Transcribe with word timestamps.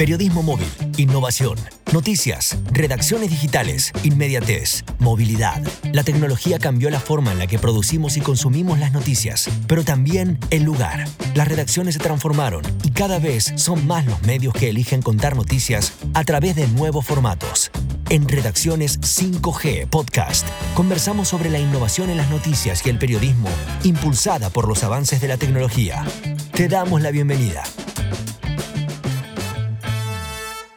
Periodismo 0.00 0.42
móvil, 0.42 0.66
innovación, 0.96 1.58
noticias, 1.92 2.56
redacciones 2.72 3.28
digitales, 3.28 3.92
inmediatez, 4.02 4.82
movilidad. 4.98 5.62
La 5.92 6.04
tecnología 6.04 6.58
cambió 6.58 6.88
la 6.88 7.00
forma 7.00 7.32
en 7.32 7.38
la 7.38 7.46
que 7.46 7.58
producimos 7.58 8.16
y 8.16 8.22
consumimos 8.22 8.78
las 8.78 8.92
noticias, 8.92 9.50
pero 9.66 9.84
también 9.84 10.38
el 10.48 10.62
lugar. 10.62 11.06
Las 11.34 11.48
redacciones 11.48 11.96
se 11.96 12.00
transformaron 12.00 12.62
y 12.82 12.92
cada 12.92 13.18
vez 13.18 13.52
son 13.56 13.86
más 13.86 14.06
los 14.06 14.22
medios 14.22 14.54
que 14.54 14.70
eligen 14.70 15.02
contar 15.02 15.36
noticias 15.36 15.92
a 16.14 16.24
través 16.24 16.56
de 16.56 16.66
nuevos 16.68 17.04
formatos. 17.04 17.70
En 18.08 18.26
Redacciones 18.26 19.00
5G 19.02 19.86
Podcast 19.86 20.48
conversamos 20.72 21.28
sobre 21.28 21.50
la 21.50 21.58
innovación 21.58 22.08
en 22.08 22.16
las 22.16 22.30
noticias 22.30 22.86
y 22.86 22.88
el 22.88 22.98
periodismo 22.98 23.50
impulsada 23.84 24.48
por 24.48 24.66
los 24.66 24.82
avances 24.82 25.20
de 25.20 25.28
la 25.28 25.36
tecnología. 25.36 26.06
Te 26.54 26.68
damos 26.68 27.02
la 27.02 27.10
bienvenida. 27.10 27.64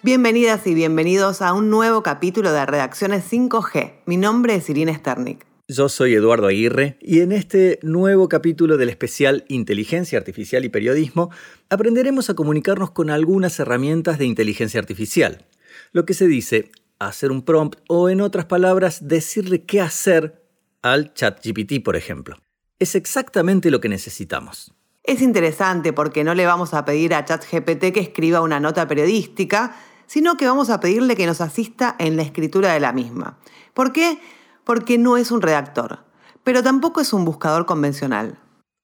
Bienvenidas 0.06 0.68
y 0.68 0.74
bienvenidos 0.74 1.42
a 1.42 1.54
un 1.54 1.70
nuevo 1.70 2.04
capítulo 2.04 2.52
de 2.52 2.66
Redacciones 2.66 3.24
5G. 3.32 4.02
Mi 4.06 4.18
nombre 4.18 4.56
es 4.56 4.70
Irina 4.70 4.94
Sternik. 4.94 5.46
Yo 5.70 5.88
soy 5.88 6.14
Eduardo 6.14 6.48
Aguirre 6.48 6.98
y 7.00 7.22
en 7.22 7.32
este 7.32 7.80
nuevo 7.84 8.28
capítulo 8.28 8.76
del 8.76 8.90
especial 8.90 9.46
Inteligencia 9.48 10.18
Artificial 10.18 10.66
y 10.66 10.70
Periodismo 10.70 11.30
aprenderemos 11.70 12.30
a 12.30 12.34
comunicarnos 12.34 12.92
con 12.92 13.10
algunas 13.10 13.58
herramientas 13.62 14.18
de 14.18 14.26
inteligencia 14.26 14.82
artificial. 14.82 15.46
Lo 15.94 16.04
que 16.04 16.14
se 16.14 16.28
dice 16.28 16.70
hacer 17.00 17.32
un 17.32 17.42
prompt 17.42 17.80
o 17.88 18.10
en 18.10 18.20
otras 18.20 18.44
palabras 18.44 19.08
decirle 19.08 19.64
qué 19.64 19.80
hacer 19.80 20.44
al 20.82 21.14
chat 21.14 21.40
GPT, 21.42 21.82
por 21.82 21.96
ejemplo. 21.96 22.36
Es 22.78 22.96
exactamente 22.96 23.72
lo 23.72 23.80
que 23.80 23.88
necesitamos. 23.88 24.74
Es 25.06 25.22
interesante 25.22 25.92
porque 25.92 26.24
no 26.24 26.34
le 26.34 26.46
vamos 26.46 26.74
a 26.74 26.86
pedir 26.86 27.14
a 27.14 27.26
ChatGPT 27.26 27.92
que 27.94 28.00
escriba 28.00 28.40
una 28.40 28.62
nota 28.62 28.88
periodística, 28.88 29.76
sino 30.08 30.38
que 30.38 30.48
vamos 30.48 30.70
a 30.70 30.80
pedirle 30.80 31.16
que 31.16 31.26
nos 31.26 31.42
asista 31.42 31.96
en 32.00 32.18
la 32.18 32.24
escritura 32.24 32.74
de 32.74 32.80
la 32.80 32.94
misma. 32.94 33.38
¿Por 33.74 33.94
qué? 33.94 34.20
Porque 34.64 34.98
no 34.98 35.18
es 35.18 35.32
un 35.32 35.42
redactor, 35.42 36.00
pero 36.44 36.64
tampoco 36.64 37.02
es 37.02 37.14
un 37.14 37.26
buscador 37.26 37.66
convencional. 37.66 38.38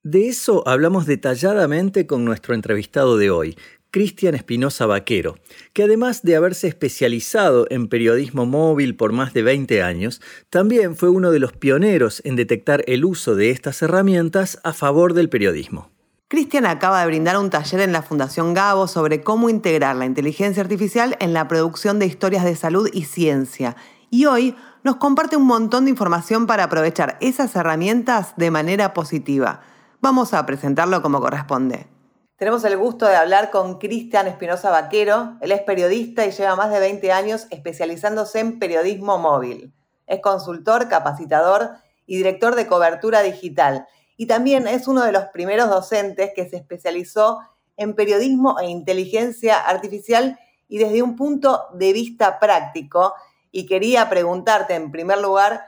De 0.03 0.27
eso 0.27 0.67
hablamos 0.67 1.05
detalladamente 1.05 2.07
con 2.07 2.23
nuestro 2.23 2.55
entrevistado 2.55 3.17
de 3.17 3.31
hoy, 3.31 3.57
Cristian 3.91 4.35
Espinosa 4.35 4.85
Vaquero, 4.85 5.37
que 5.73 5.83
además 5.83 6.21
de 6.21 6.35
haberse 6.35 6.67
especializado 6.67 7.65
en 7.69 7.87
periodismo 7.87 8.45
móvil 8.45 8.95
por 8.95 9.13
más 9.13 9.33
de 9.33 9.41
20 9.41 9.81
años, 9.81 10.21
también 10.49 10.95
fue 10.95 11.09
uno 11.09 11.31
de 11.31 11.39
los 11.39 11.53
pioneros 11.53 12.21
en 12.23 12.35
detectar 12.35 12.83
el 12.87 13.03
uso 13.03 13.35
de 13.35 13.49
estas 13.49 13.81
herramientas 13.81 14.59
a 14.63 14.73
favor 14.73 15.13
del 15.13 15.29
periodismo. 15.29 15.89
Cristian 16.29 16.67
acaba 16.67 17.01
de 17.01 17.07
brindar 17.07 17.39
un 17.39 17.49
taller 17.49 17.79
en 17.79 17.91
la 17.91 18.03
Fundación 18.03 18.53
Gabo 18.53 18.85
sobre 18.85 19.23
cómo 19.23 19.49
integrar 19.49 19.95
la 19.95 20.05
inteligencia 20.05 20.61
artificial 20.61 21.17
en 21.19 21.33
la 21.33 21.47
producción 21.47 21.97
de 21.97 22.05
historias 22.05 22.43
de 22.43 22.55
salud 22.55 22.87
y 22.93 23.05
ciencia. 23.05 23.75
Y 24.11 24.27
hoy 24.27 24.55
nos 24.83 24.97
comparte 24.97 25.37
un 25.37 25.47
montón 25.47 25.85
de 25.85 25.89
información 25.89 26.45
para 26.45 26.65
aprovechar 26.65 27.17
esas 27.19 27.55
herramientas 27.55 28.35
de 28.37 28.51
manera 28.51 28.93
positiva. 28.93 29.61
Vamos 30.01 30.35
a 30.35 30.45
presentarlo 30.45 31.01
como 31.01 31.19
corresponde. 31.19 31.87
Tenemos 32.35 32.63
el 32.63 32.77
gusto 32.77 33.07
de 33.07 33.15
hablar 33.15 33.49
con 33.49 33.79
Cristian 33.79 34.27
Espinosa 34.27 34.69
Vaquero. 34.69 35.35
Él 35.41 35.51
es 35.51 35.61
periodista 35.61 36.27
y 36.27 36.31
lleva 36.31 36.55
más 36.55 36.69
de 36.69 36.79
20 36.79 37.11
años 37.11 37.47
especializándose 37.49 38.39
en 38.39 38.59
periodismo 38.59 39.17
móvil. 39.17 39.73
Es 40.05 40.21
consultor, 40.21 40.89
capacitador 40.89 41.71
y 42.05 42.17
director 42.17 42.53
de 42.53 42.67
cobertura 42.67 43.23
digital 43.23 43.87
y 44.19 44.25
también 44.25 44.67
es 44.67 44.89
uno 44.89 45.05
de 45.05 45.13
los 45.13 45.27
primeros 45.27 45.69
docentes 45.69 46.31
que 46.35 46.49
se 46.49 46.57
especializó 46.57 47.39
en 47.77 47.95
periodismo 47.95 48.59
e 48.59 48.69
inteligencia 48.69 49.57
artificial 49.57 50.37
y 50.67 50.77
desde 50.77 51.01
un 51.01 51.15
punto 51.15 51.61
de 51.75 51.93
vista 51.93 52.37
práctico. 52.37 53.13
Y 53.49 53.65
quería 53.65 54.09
preguntarte 54.09 54.75
en 54.75 54.91
primer 54.91 55.21
lugar, 55.21 55.61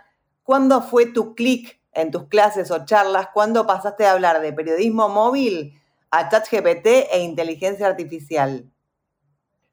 ¿cuándo 0.44 0.82
fue 0.82 1.06
tu 1.06 1.34
clic 1.34 1.80
en 1.94 2.12
tus 2.12 2.28
clases 2.28 2.72
o 2.72 2.84
charlas? 2.84 3.30
¿Cuándo 3.34 3.66
pasaste 3.66 4.06
a 4.06 4.12
hablar 4.12 4.42
de 4.42 4.52
periodismo 4.52 5.08
móvil 5.08 5.80
a 6.10 6.28
ChatGPT 6.28 6.88
e 7.10 7.22
inteligencia 7.22 7.88
artificial? 7.88 8.70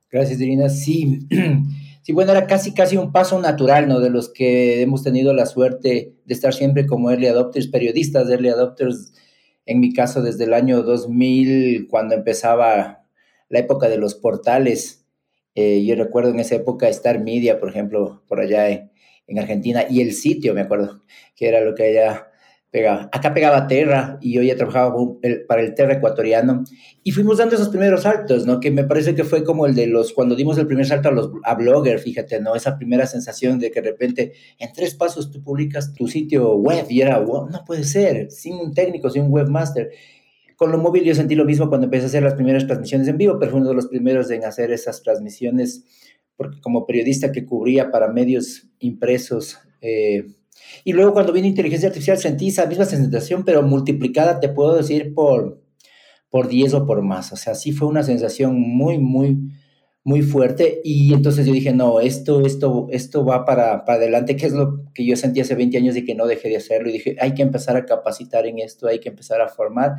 Gracias, 0.09 0.41
Irina. 0.41 0.69
Sí, 0.69 1.27
Sí, 2.09 2.15
bueno, 2.15 2.33
era 2.33 2.47
casi, 2.47 2.73
casi 2.73 2.97
un 2.97 3.13
paso 3.13 3.39
natural, 3.39 3.87
¿no? 3.87 4.01
De 4.01 4.09
los 4.09 4.31
que 4.31 4.81
hemos 4.81 5.03
tenido 5.03 5.35
la 5.35 5.45
suerte 5.45 6.15
de 6.25 6.35
estar 6.35 6.55
siempre 6.55 6.87
como 6.87 7.11
early 7.11 7.27
adopters, 7.27 7.69
periodistas 7.69 8.27
de 8.27 8.33
early 8.33 8.49
adopters, 8.49 9.13
en 9.67 9.79
mi 9.79 9.93
caso 9.93 10.23
desde 10.23 10.45
el 10.45 10.55
año 10.55 10.83
2000, 10.83 11.87
cuando 11.87 12.15
empezaba 12.15 13.05
la 13.51 13.59
época 13.59 13.91
de 13.91 13.99
los 13.99 14.15
portales. 14.15 15.05
Eh, 15.55 15.85
yo 15.85 15.97
recuerdo 15.97 16.31
en 16.31 16.41
esa 16.41 16.55
época 16.55 16.89
Star 16.89 17.23
Media, 17.23 17.61
por 17.61 17.69
ejemplo, 17.69 18.23
por 18.27 18.41
allá 18.41 18.71
en, 18.71 18.91
en 19.27 19.39
Argentina, 19.39 19.85
y 19.91 20.01
el 20.01 20.15
sitio, 20.15 20.55
me 20.55 20.63
acuerdo, 20.63 21.03
que 21.37 21.47
era 21.49 21.61
lo 21.61 21.75
que 21.75 21.89
allá 21.89 22.28
pegaba. 22.71 23.09
Acá 23.13 23.33
pegaba 23.33 23.67
Terra 23.67 24.19
y 24.21 24.35
yo 24.35 24.43
ya 24.43 24.57
trabajaba 24.57 24.95
para 25.47 25.63
el 25.63 25.75
Terra 25.75 25.95
ecuatoriano 25.95 26.65
y 27.03 27.13
fuimos 27.13 27.39
dando 27.39 27.55
esos 27.55 27.71
primeros 27.71 28.03
saltos, 28.03 28.47
¿no? 28.47 28.61
Que 28.61 28.71
me 28.71 28.85
parece 28.85 29.15
que 29.15 29.25
fue 29.25 29.43
como 29.43 29.67
el 29.67 29.75
de 29.75 29.87
los, 29.87 30.13
cuando 30.13 30.37
dimos 30.37 30.59
el 30.59 30.67
primer 30.67 30.87
salto 30.87 31.09
a 31.09 31.13
los 31.13 31.31
a 31.45 31.55
Blogger, 31.55 31.99
fíjate, 31.99 32.41
¿no? 32.41 32.55
Esa 32.55 32.77
primera 32.77 33.07
sensación 33.07 33.59
de 33.59 33.71
que 33.71 33.81
de 33.81 33.91
repente 33.91 34.33
en 34.59 34.73
tres 34.73 34.95
pasos 34.95 35.31
tú 35.31 35.43
publicas 35.43 35.95
tu 35.95 36.09
sitio 36.09 36.57
web 36.57 36.85
y 36.91 37.01
era, 37.01 37.19
no 37.21 37.65
puede 37.67 37.85
ser, 37.85 38.31
sin 38.31 38.57
un 38.57 38.75
técnico, 38.75 39.09
sin 39.09 39.23
un 39.23 39.33
webmaster. 39.33 39.91
Con 40.57 40.73
lo 40.73 40.79
móvil 40.79 41.05
yo 41.05 41.15
sentí 41.15 41.37
lo 41.37 41.45
mismo 41.45 41.69
cuando 41.69 41.87
empecé 41.87 42.05
a 42.05 42.09
hacer 42.09 42.23
las 42.23 42.35
primeras 42.35 42.67
transmisiones 42.67 43.09
en 43.09 43.17
vivo, 43.17 43.39
pero 43.39 43.53
fue 43.53 43.61
uno 43.61 43.71
de 43.71 43.77
los 43.77 43.87
primeros 43.87 44.31
en 44.31 44.45
hacer 44.45 44.73
esas 44.73 45.03
transmisiones, 45.03 45.85
porque 46.37 46.61
como 46.61 46.85
periodista 46.85 47.33
que 47.33 47.47
cubría 47.47 47.91
para 47.91 48.09
medios 48.09 48.69
impresos, 48.81 49.59
eh, 49.81 50.27
y 50.85 50.93
luego 50.93 51.13
cuando 51.13 51.33
vino 51.33 51.47
inteligencia 51.47 51.89
artificial 51.89 52.19
sentí 52.19 52.49
esa 52.49 52.67
misma 52.67 52.85
sensación, 52.85 53.45
pero 53.45 53.63
multiplicada, 53.63 54.41
te 54.41 54.49
puedo 54.49 54.77
decir, 54.77 55.15
por, 55.15 55.63
por 56.31 56.49
10 56.49 56.75
o 56.75 56.87
por 56.87 57.03
más. 57.03 57.33
O 57.33 57.37
sea, 57.37 57.55
sí 57.55 57.73
fue 57.73 57.89
una 57.89 58.03
sensación 58.03 58.61
muy, 58.61 58.99
muy, 58.99 59.39
muy 60.09 60.23
fuerte. 60.23 60.81
Y 60.85 61.13
entonces 61.13 61.45
yo 61.45 61.53
dije, 61.53 61.75
no, 61.75 62.01
esto, 62.01 62.47
esto, 62.47 62.89
esto 62.91 63.27
va 63.27 63.45
para, 63.45 63.85
para 63.85 63.99
adelante, 63.99 64.37
que 64.37 64.47
es 64.47 64.55
lo 64.55 64.91
que 64.95 65.05
yo 65.05 65.17
sentí 65.17 65.43
hace 65.43 65.55
20 65.55 65.77
años 65.77 65.97
y 65.99 66.05
que 66.07 66.15
no 66.15 66.27
dejé 66.27 66.49
de 66.49 66.57
hacerlo. 66.57 66.89
Y 66.89 66.95
dije, 66.95 67.17
hay 67.21 67.35
que 67.35 67.43
empezar 67.43 67.77
a 67.77 67.85
capacitar 67.85 68.47
en 68.47 68.59
esto, 68.59 68.89
hay 68.89 69.01
que 69.01 69.11
empezar 69.11 69.43
a 69.43 69.49
formar. 69.49 69.97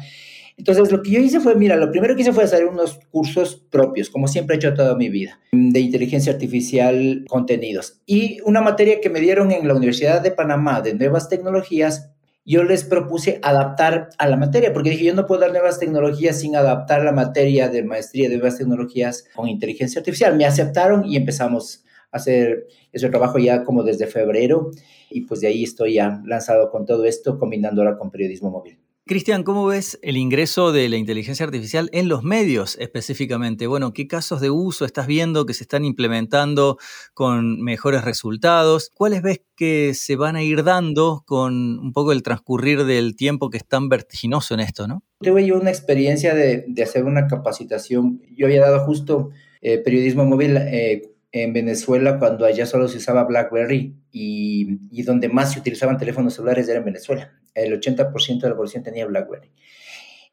Entonces, 0.57 0.91
lo 0.91 1.03
que 1.03 1.11
yo 1.11 1.19
hice 1.19 1.39
fue, 1.39 1.53
mira, 1.53 1.75
lo 1.75 1.91
primero 1.91 2.15
que 2.15 2.23
hice 2.23 2.33
fue 2.33 2.43
hacer 2.43 2.65
unos 2.65 2.99
cursos 3.11 3.63
propios, 3.69 4.09
como 4.09 4.27
siempre 4.27 4.55
he 4.55 4.57
hecho 4.57 4.73
toda 4.73 4.95
mi 4.95 5.09
vida, 5.09 5.39
de 5.51 5.79
inteligencia 5.79 6.33
artificial, 6.33 7.23
contenidos. 7.29 8.01
Y 8.07 8.39
una 8.45 8.61
materia 8.61 8.99
que 9.01 9.11
me 9.11 9.19
dieron 9.19 9.51
en 9.51 9.67
la 9.67 9.75
Universidad 9.75 10.21
de 10.21 10.31
Panamá 10.31 10.81
de 10.81 10.95
nuevas 10.95 11.29
tecnologías, 11.29 12.09
yo 12.45 12.63
les 12.63 12.83
propuse 12.83 13.39
adaptar 13.43 14.09
a 14.17 14.27
la 14.27 14.37
materia, 14.37 14.73
porque 14.73 14.89
dije, 14.91 15.05
yo 15.05 15.13
no 15.13 15.25
puedo 15.25 15.41
dar 15.41 15.51
nuevas 15.51 15.79
tecnologías 15.79 16.39
sin 16.39 16.55
adaptar 16.55 17.03
la 17.03 17.11
materia 17.11 17.69
de 17.69 17.83
maestría 17.83 18.29
de 18.29 18.37
nuevas 18.37 18.57
tecnologías 18.57 19.25
con 19.35 19.47
inteligencia 19.47 19.99
artificial. 19.99 20.35
Me 20.35 20.45
aceptaron 20.45 21.05
y 21.05 21.15
empezamos 21.15 21.83
a 22.11 22.17
hacer 22.17 22.67
ese 22.91 23.09
trabajo 23.09 23.37
ya 23.37 23.63
como 23.63 23.83
desde 23.83 24.07
febrero 24.07 24.71
y 25.09 25.21
pues 25.21 25.41
de 25.41 25.47
ahí 25.47 25.63
estoy 25.63 25.95
ya 25.95 26.21
lanzado 26.25 26.71
con 26.71 26.85
todo 26.85 27.05
esto, 27.05 27.37
combinando 27.37 27.83
con 27.97 28.09
periodismo 28.09 28.49
móvil. 28.49 28.79
Cristian, 29.09 29.41
¿cómo 29.41 29.65
ves 29.65 29.97
el 30.03 30.17
ingreso 30.17 30.71
de 30.71 30.87
la 30.87 30.95
inteligencia 30.95 31.43
artificial 31.43 31.89
en 31.93 32.09
los 32.09 32.21
medios 32.21 32.77
específicamente? 32.79 33.65
Bueno, 33.65 33.91
¿qué 33.91 34.05
casos 34.05 34.39
de 34.39 34.51
uso 34.51 34.85
estás 34.85 35.07
viendo 35.07 35.47
que 35.47 35.55
se 35.55 35.63
están 35.63 35.83
implementando 35.83 36.77
con 37.15 37.59
mejores 37.59 38.03
resultados? 38.03 38.91
¿Cuáles 38.93 39.23
ves 39.23 39.41
que 39.55 39.95
se 39.95 40.15
van 40.15 40.35
a 40.35 40.43
ir 40.43 40.63
dando 40.63 41.23
con 41.25 41.79
un 41.79 41.91
poco 41.91 42.11
el 42.11 42.21
transcurrir 42.21 42.83
del 42.83 43.15
tiempo 43.15 43.49
que 43.49 43.57
es 43.57 43.65
tan 43.65 43.89
vertiginoso 43.89 44.53
en 44.53 44.59
esto, 44.59 44.87
no? 44.87 45.01
Tuve 45.21 45.43
yo 45.43 45.57
una 45.59 45.71
experiencia 45.71 46.35
de, 46.35 46.67
hacer 46.83 47.03
una 47.05 47.25
capacitación. 47.25 48.21
Yo 48.37 48.45
había 48.45 48.61
dado 48.61 48.85
justo 48.85 49.31
eh, 49.63 49.79
periodismo 49.79 50.23
móvil 50.25 50.55
eh, 50.55 51.15
en 51.31 51.53
Venezuela 51.53 52.17
cuando 52.17 52.45
allá 52.45 52.65
solo 52.65 52.87
se 52.87 52.97
usaba 52.97 53.23
BlackBerry 53.23 53.95
y, 54.11 54.79
y, 54.91 55.03
donde 55.03 55.29
más 55.29 55.53
se 55.53 55.59
utilizaban 55.59 55.97
teléfonos 55.97 56.33
celulares 56.33 56.67
era 56.67 56.79
en 56.79 56.85
Venezuela. 56.85 57.31
El 57.53 57.79
80% 57.79 58.41
de 58.41 58.49
la 58.49 58.55
población 58.55 58.83
tenía 58.83 59.05
BlackBerry. 59.05 59.51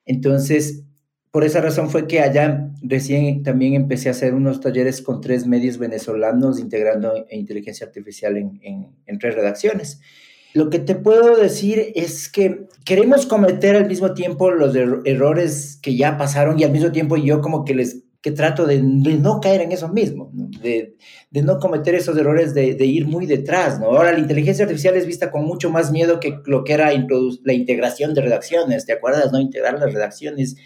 Entonces, 0.07 0.85
por 1.31 1.45
esa 1.45 1.61
razón 1.61 1.91
fue 1.91 2.07
que 2.07 2.21
allá 2.21 2.71
recién 2.81 3.43
también 3.43 3.75
empecé 3.75 4.09
a 4.09 4.13
hacer 4.13 4.33
unos 4.35 4.61
talleres 4.61 5.03
con 5.03 5.21
tres 5.21 5.47
medios 5.47 5.77
venezolanos 5.77 6.59
integrando 6.59 7.27
inteligencia 7.31 7.87
artificial 7.87 8.39
en, 8.39 8.59
en, 8.63 8.97
en 9.05 9.19
tres 9.19 9.35
redacciones. 9.35 10.01
Lo 10.55 10.71
que 10.71 10.79
te 10.79 10.95
puedo 10.95 11.37
decir 11.37 11.93
es 11.95 12.31
que 12.31 12.67
queremos 12.87 13.27
cometer 13.27 13.77
al 13.77 13.87
mismo 13.87 14.15
tiempo 14.15 14.51
los 14.51 14.75
er-, 14.75 15.03
errores 15.05 15.79
que 15.83 15.95
ya 15.95 16.17
pasaron 16.17 16.59
y 16.59 16.65
al 16.65 16.73
mismo 16.73 16.93
tiempo 16.93 17.19
yo 17.19 17.43
como 17.43 17.67
que 17.67 17.75
les 17.75 18.06
que 18.27 18.33
trato 18.33 18.67
de, 18.67 18.83
no 18.83 19.41
caer 19.41 19.61
en 19.61 19.71
eso 19.71 19.89
mismo, 19.89 20.33
De, 20.33 20.97
de, 21.31 21.43
no 21.43 21.61
cometer 21.61 21.95
esos 21.95 22.19
errores 22.19 22.55
de, 22.55 22.75
de, 22.75 22.85
ir 22.85 23.07
muy 23.07 23.25
detrás. 23.25 23.79
¿no? 23.79 23.87
Ahora 23.87 24.13
la 24.13 24.19
inteligencia 24.19 24.65
artificial 24.65 24.97
es 24.97 25.07
vista 25.07 25.31
con 25.31 25.45
mucho 25.45 25.71
más 25.71 25.93
miedo 25.93 26.19
que 26.19 26.41
lo 26.45 26.65
que 26.65 26.73
era 26.73 26.91
la 26.91 27.53
integración 27.53 28.15
de 28.15 28.23
redacciones, 28.23 28.85
¿te 28.85 28.95
acuerdas? 28.95 29.31
¿no? 29.31 29.39
Integrar 29.39 29.79
las 29.79 29.93
redacciones. 29.93 30.57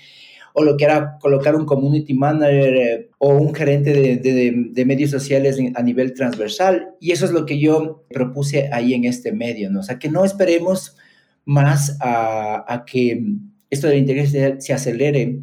o 0.55 0.65
lo 0.65 0.79
que 0.79 0.87
era 0.87 1.19
colocar 1.21 1.55
un 1.55 1.67
community 1.67 2.15
manager 2.15 2.77
eh, 2.77 3.11
o 3.19 3.35
un 3.35 3.55
gerente 3.55 3.93
de, 3.93 4.85
medios 4.87 5.11
sociales 5.11 5.59
a 5.75 5.83
nivel 5.83 6.15
transversal. 6.15 6.95
Y 6.99 7.11
eso 7.11 7.27
es 7.27 7.31
lo 7.31 7.45
que 7.45 7.59
yo 7.59 8.07
propuse 8.09 8.71
ahí 8.73 8.95
en 8.95 9.05
este 9.05 9.33
medio, 9.33 9.69
¿no? 9.69 9.81
O 9.81 9.83
sea, 9.83 9.99
que 9.99 10.09
no 10.09 10.25
esperemos 10.25 10.97
más 11.45 11.99
a, 12.01 12.65
a 12.67 12.87
que 12.87 13.23
esto 13.69 13.87
de 13.87 13.93
la 13.93 13.99
inteligencia 13.99 14.59
se 14.59 14.73
acelere 14.73 15.41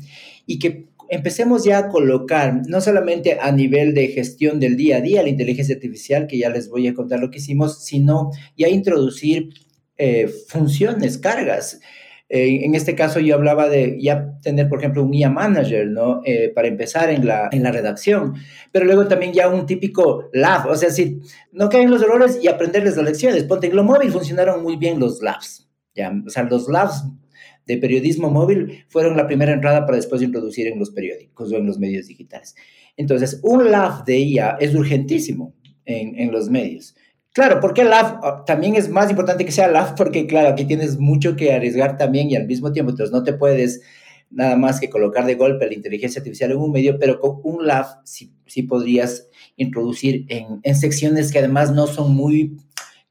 y 0.48 0.58
que 0.58 0.87
empecemos 1.10 1.64
ya 1.64 1.78
a 1.78 1.90
colocar, 1.90 2.62
no 2.68 2.82
solamente 2.82 3.38
a 3.40 3.52
nivel 3.52 3.94
de 3.94 4.08
gestión 4.08 4.60
del 4.60 4.78
día 4.78 4.98
a 4.98 5.02
día, 5.02 5.24
la 5.24 5.30
inteligencia 5.30 5.76
artificial, 5.76 6.28
que 6.28 6.38
ya 6.38 6.50
les 6.50 6.70
voy 6.70 6.88
a 6.88 6.94
contar 6.94 7.20
lo 7.20 7.30
que 7.30 7.38
hicimos, 7.38 7.84
sino 7.84 8.32
ya 8.58 8.68
introducir 8.68 9.50
eh, 9.98 10.28
funciones, 10.48 11.18
cargas. 11.18 11.80
Eh, 12.30 12.66
en 12.66 12.76
este 12.76 12.94
caso 12.94 13.22
yo 13.22 13.36
hablaba 13.36 13.70
de 13.70 13.98
ya 14.02 14.38
tener, 14.42 14.68
por 14.68 14.80
ejemplo, 14.80 15.04
un 15.04 15.14
IA 15.14 15.30
manager, 15.30 15.88
¿no? 15.88 16.22
Eh, 16.26 16.52
para 16.54 16.68
empezar 16.68 17.10
en 17.10 17.26
la, 17.26 17.48
en 17.52 17.64
la 17.64 17.72
redacción, 17.72 18.36
pero 18.72 18.86
luego 18.86 19.08
también 19.08 19.32
ya 19.32 19.48
un 19.48 19.66
típico 19.66 20.30
lab, 20.34 20.68
o 20.68 20.76
sea, 20.76 20.92
si 20.92 21.22
no 21.54 21.70
caen 21.70 21.90
los 21.90 22.02
errores 22.02 22.40
y 22.42 22.50
aprenderles 22.50 22.98
las 22.98 23.06
lecciones. 23.06 23.44
Ponte, 23.44 23.68
en 23.68 23.76
lo 23.76 23.84
móvil 23.84 24.12
funcionaron 24.12 24.62
muy 24.62 24.76
bien 24.76 25.00
los 25.00 25.22
labs, 25.22 25.70
¿ya? 25.96 26.12
O 26.26 26.30
sea, 26.30 26.44
los 26.44 26.68
labs 26.68 27.06
de 27.68 27.78
periodismo 27.78 28.30
móvil 28.30 28.86
fueron 28.88 29.18
la 29.18 29.28
primera 29.28 29.54
entrada 29.54 29.86
para 29.86 29.98
después 29.98 30.22
introducir 30.22 30.68
en 30.68 30.80
los 30.80 30.90
periódicos 30.90 31.52
o 31.52 31.58
en 31.58 31.66
los 31.66 31.78
medios 31.78 32.08
digitales. 32.08 32.56
Entonces, 32.96 33.40
un 33.44 33.70
lab 33.70 34.06
de 34.06 34.18
IA 34.18 34.58
es 34.60 34.74
urgentísimo 34.74 35.54
en, 35.86 36.18
en 36.18 36.32
los 36.32 36.50
medios. 36.50 36.96
Claro, 37.34 37.60
porque 37.60 37.82
el 37.82 37.94
ah, 37.94 38.44
también 38.48 38.76
es 38.76 38.90
más 38.90 39.12
importante 39.12 39.46
que 39.46 39.52
sea 39.52 39.68
lab 39.68 39.96
porque, 39.96 40.26
claro, 40.26 40.50
aquí 40.50 40.66
tienes 40.66 40.98
mucho 40.98 41.36
que 41.36 41.54
arriesgar 41.54 41.98
también 41.98 42.32
y 42.32 42.36
al 42.36 42.48
mismo 42.48 42.72
tiempo, 42.72 42.90
entonces 42.90 43.14
no 43.14 43.24
te 43.24 43.34
puedes 43.34 43.82
nada 44.30 44.56
más 44.56 44.80
que 44.80 44.90
colocar 44.90 45.26
de 45.26 45.36
golpe 45.36 45.68
la 45.68 45.74
inteligencia 45.74 46.20
artificial 46.20 46.52
en 46.52 46.58
un 46.58 46.72
medio, 46.72 46.98
pero 46.98 47.20
con 47.20 47.40
un 47.44 47.68
lab 47.68 47.86
sí, 48.06 48.34
sí 48.46 48.64
podrías 48.64 49.28
introducir 49.56 50.26
en, 50.30 50.60
en 50.64 50.76
secciones 50.76 51.32
que 51.32 51.40
además 51.40 51.72
no 51.72 51.86
son 51.88 52.16
muy 52.16 52.58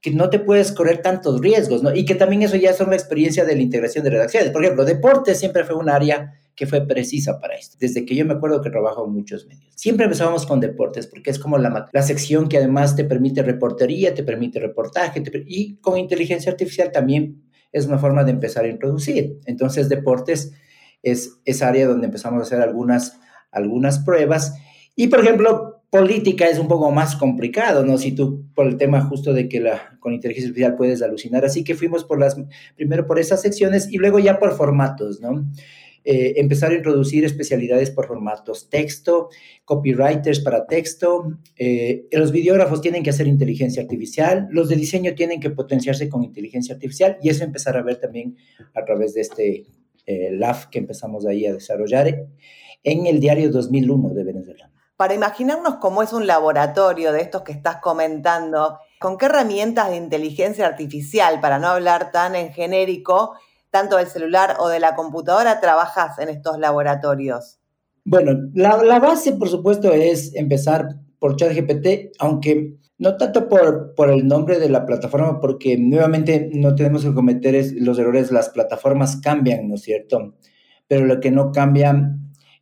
que 0.01 0.11
no 0.11 0.31
te 0.31 0.39
puedes 0.39 0.73
correr 0.73 1.03
tantos 1.03 1.41
riesgos, 1.41 1.83
¿no? 1.83 1.95
Y 1.95 2.05
que 2.05 2.15
también 2.15 2.43
eso 2.43 2.57
ya 2.57 2.71
es 2.71 2.81
una 2.81 2.95
experiencia 2.95 3.45
de 3.45 3.57
la 3.57 3.63
integración 3.63 4.05
de 4.05 4.11
redacciones. 4.11 4.51
Por 4.51 4.63
ejemplo, 4.63 4.85
deporte 4.85 5.35
siempre 5.35 5.65
fue 5.65 5.77
un 5.77 5.89
área 5.89 6.35
que 6.55 6.67
fue 6.67 6.87
precisa 6.87 7.39
para 7.39 7.55
esto. 7.55 7.77
Desde 7.79 8.07
que 8.07 8.17
yo 8.17 8.25
me 8.25 8.35
acuerdo 8.35 8.63
que 8.63 8.71
trabajo 8.71 9.05
en 9.05 9.13
muchos 9.13 9.47
medios. 9.47 9.73
Siempre 9.77 10.05
empezábamos 10.05 10.47
con 10.47 10.59
deportes 10.59 11.07
porque 11.07 11.31
es 11.31 11.39
como 11.39 11.59
la, 11.59 11.91
sección 12.03 12.49
que 12.49 12.57
además 12.57 12.97
te 12.97 13.05
permite 13.05 13.43
reportería, 13.43 14.15
te 14.15 14.23
permite 14.23 14.59
reportaje 14.59 15.23
y 15.47 15.77
con 15.77 15.99
inteligencia 15.99 16.51
artificial 16.51 16.91
también 16.93 17.43
es 17.73 17.87
una 17.87 17.99
forma 17.99 18.25
de 18.25 18.31
empezar 18.31 18.65
a 18.65 18.69
introducir. 18.69 19.39
Entonces, 19.45 19.91
deportes 19.91 20.53
es 21.03 21.39
esa 21.45 21.69
área 21.69 21.87
donde 21.87 22.07
empezamos 22.07 22.41
a 22.41 22.43
hacer 22.43 22.61
algunas, 22.61 23.21
algunas 23.51 23.99
pruebas. 23.99 24.55
Y, 24.95 25.09
por 25.09 25.21
ejemplo, 25.21 25.76
política 25.91 26.49
es 26.49 26.59
un 26.59 26.69
poco 26.69 26.91
más 26.91 27.17
complicado, 27.17 27.85
¿no? 27.85 27.99
Si 27.99 28.13
tú, 28.13 28.45
por 28.55 28.67
el 28.67 28.77
tema 28.77 29.03
justo 29.03 29.33
de 29.33 29.49
que 29.49 29.61
la, 29.61 29.97
con 30.01 30.13
inteligencia 30.13 30.49
artificial 30.49 30.77
puedes 30.77 31.03
alucinar. 31.03 31.45
Así 31.45 31.65
que 31.65 31.75
fuimos 31.75 32.05
por 32.05 32.19
las, 32.19 32.37
primero 32.75 33.07
por 33.07 33.19
esas 33.19 33.43
secciones 33.43 33.89
y 33.91 33.99
luego 33.99 34.19
ya 34.19 34.39
por 34.39 34.57
formatos, 34.57 35.21
¿no? 35.21 35.47
Eh, 36.09 36.35
empezar 36.41 36.71
a 36.71 36.77
introducir 36.77 37.25
especialidades 37.25 37.91
por 37.91 38.07
formatos, 38.07 38.71
texto, 38.71 39.29
copywriters 39.65 40.39
para 40.39 40.65
texto, 40.65 41.37
eh, 41.57 42.07
los 42.13 42.31
videógrafos 42.31 42.81
tienen 42.81 43.03
que 43.03 43.11
hacer 43.11 43.27
inteligencia 43.27 43.83
artificial, 43.83 44.47
los 44.53 44.69
de 44.69 44.77
diseño 44.77 45.17
tienen 45.17 45.41
que 45.41 45.51
potenciarse 45.51 46.09
con 46.09 46.23
inteligencia 46.23 46.77
artificial 46.77 47.19
y 47.21 47.31
eso 47.31 47.43
empezar 47.43 47.77
a 47.77 47.83
ver 47.83 47.97
también 47.97 48.37
a 48.75 48.85
través 48.85 49.15
de 49.15 49.21
este 49.21 49.67
eh, 50.07 50.31
LAF 50.31 50.67
que 50.67 50.79
empezamos 50.79 51.27
ahí 51.27 51.45
a 51.45 51.53
desarrollar 51.53 52.29
en 52.85 53.07
el 53.09 53.19
diario 53.19 53.51
2001 53.51 54.11
de 54.11 54.23
Venezuela 54.23 54.71
para 54.97 55.15
imaginarnos 55.15 55.77
cómo 55.77 56.03
es 56.03 56.13
un 56.13 56.27
laboratorio 56.27 57.13
de 57.13 57.21
estos 57.21 57.43
que 57.43 57.53
estás 57.53 57.77
comentando, 57.77 58.79
¿con 58.99 59.19
qué 59.19 59.27
herramientas 59.27 59.91
de 59.91 59.97
inteligencia 59.97 60.67
artificial, 60.67 61.41
para 61.41 61.59
no 61.59 61.69
hablar 61.69 62.11
tan 62.11 62.35
en 62.35 62.53
genérico, 62.53 63.35
tanto 63.71 63.99
del 63.99 64.07
celular 64.07 64.57
o 64.59 64.69
de 64.69 64.81
la 64.81 64.95
computadora, 64.95 65.61
trabajas 65.61 66.19
en 66.19 66.31
estos 66.31 66.59
laboratorios? 66.59 67.59
Bueno, 68.05 68.51
la, 68.55 68.99
base, 68.99 69.33
por 69.33 69.49
supuesto, 69.49 69.93
es 69.93 70.35
empezar 70.35 70.87
por 71.19 71.37
ChatGPT, 71.37 72.17
aunque 72.19 72.77
no 72.99 73.17
tanto 73.17 73.49
por, 73.49 74.11
el 74.11 74.27
nombre 74.27 74.59
de 74.59 74.71
la 74.71 74.87
plataforma, 74.87 75.41
porque 75.41 75.77
nuevamente 75.77 76.49
no 76.55 76.75
tenemos 76.75 77.05
que 77.05 77.13
cometer 77.13 77.67
los 77.81 77.99
errores, 77.99 78.33
las 78.33 78.49
plataformas 78.49 79.17
cambian, 79.17 79.69
¿no 79.69 79.75
es 79.75 79.83
cierto? 79.83 80.37
Pero 80.89 81.05
lo 81.05 81.21
que 81.21 81.31
no 81.31 81.53
cambia 81.53 82.17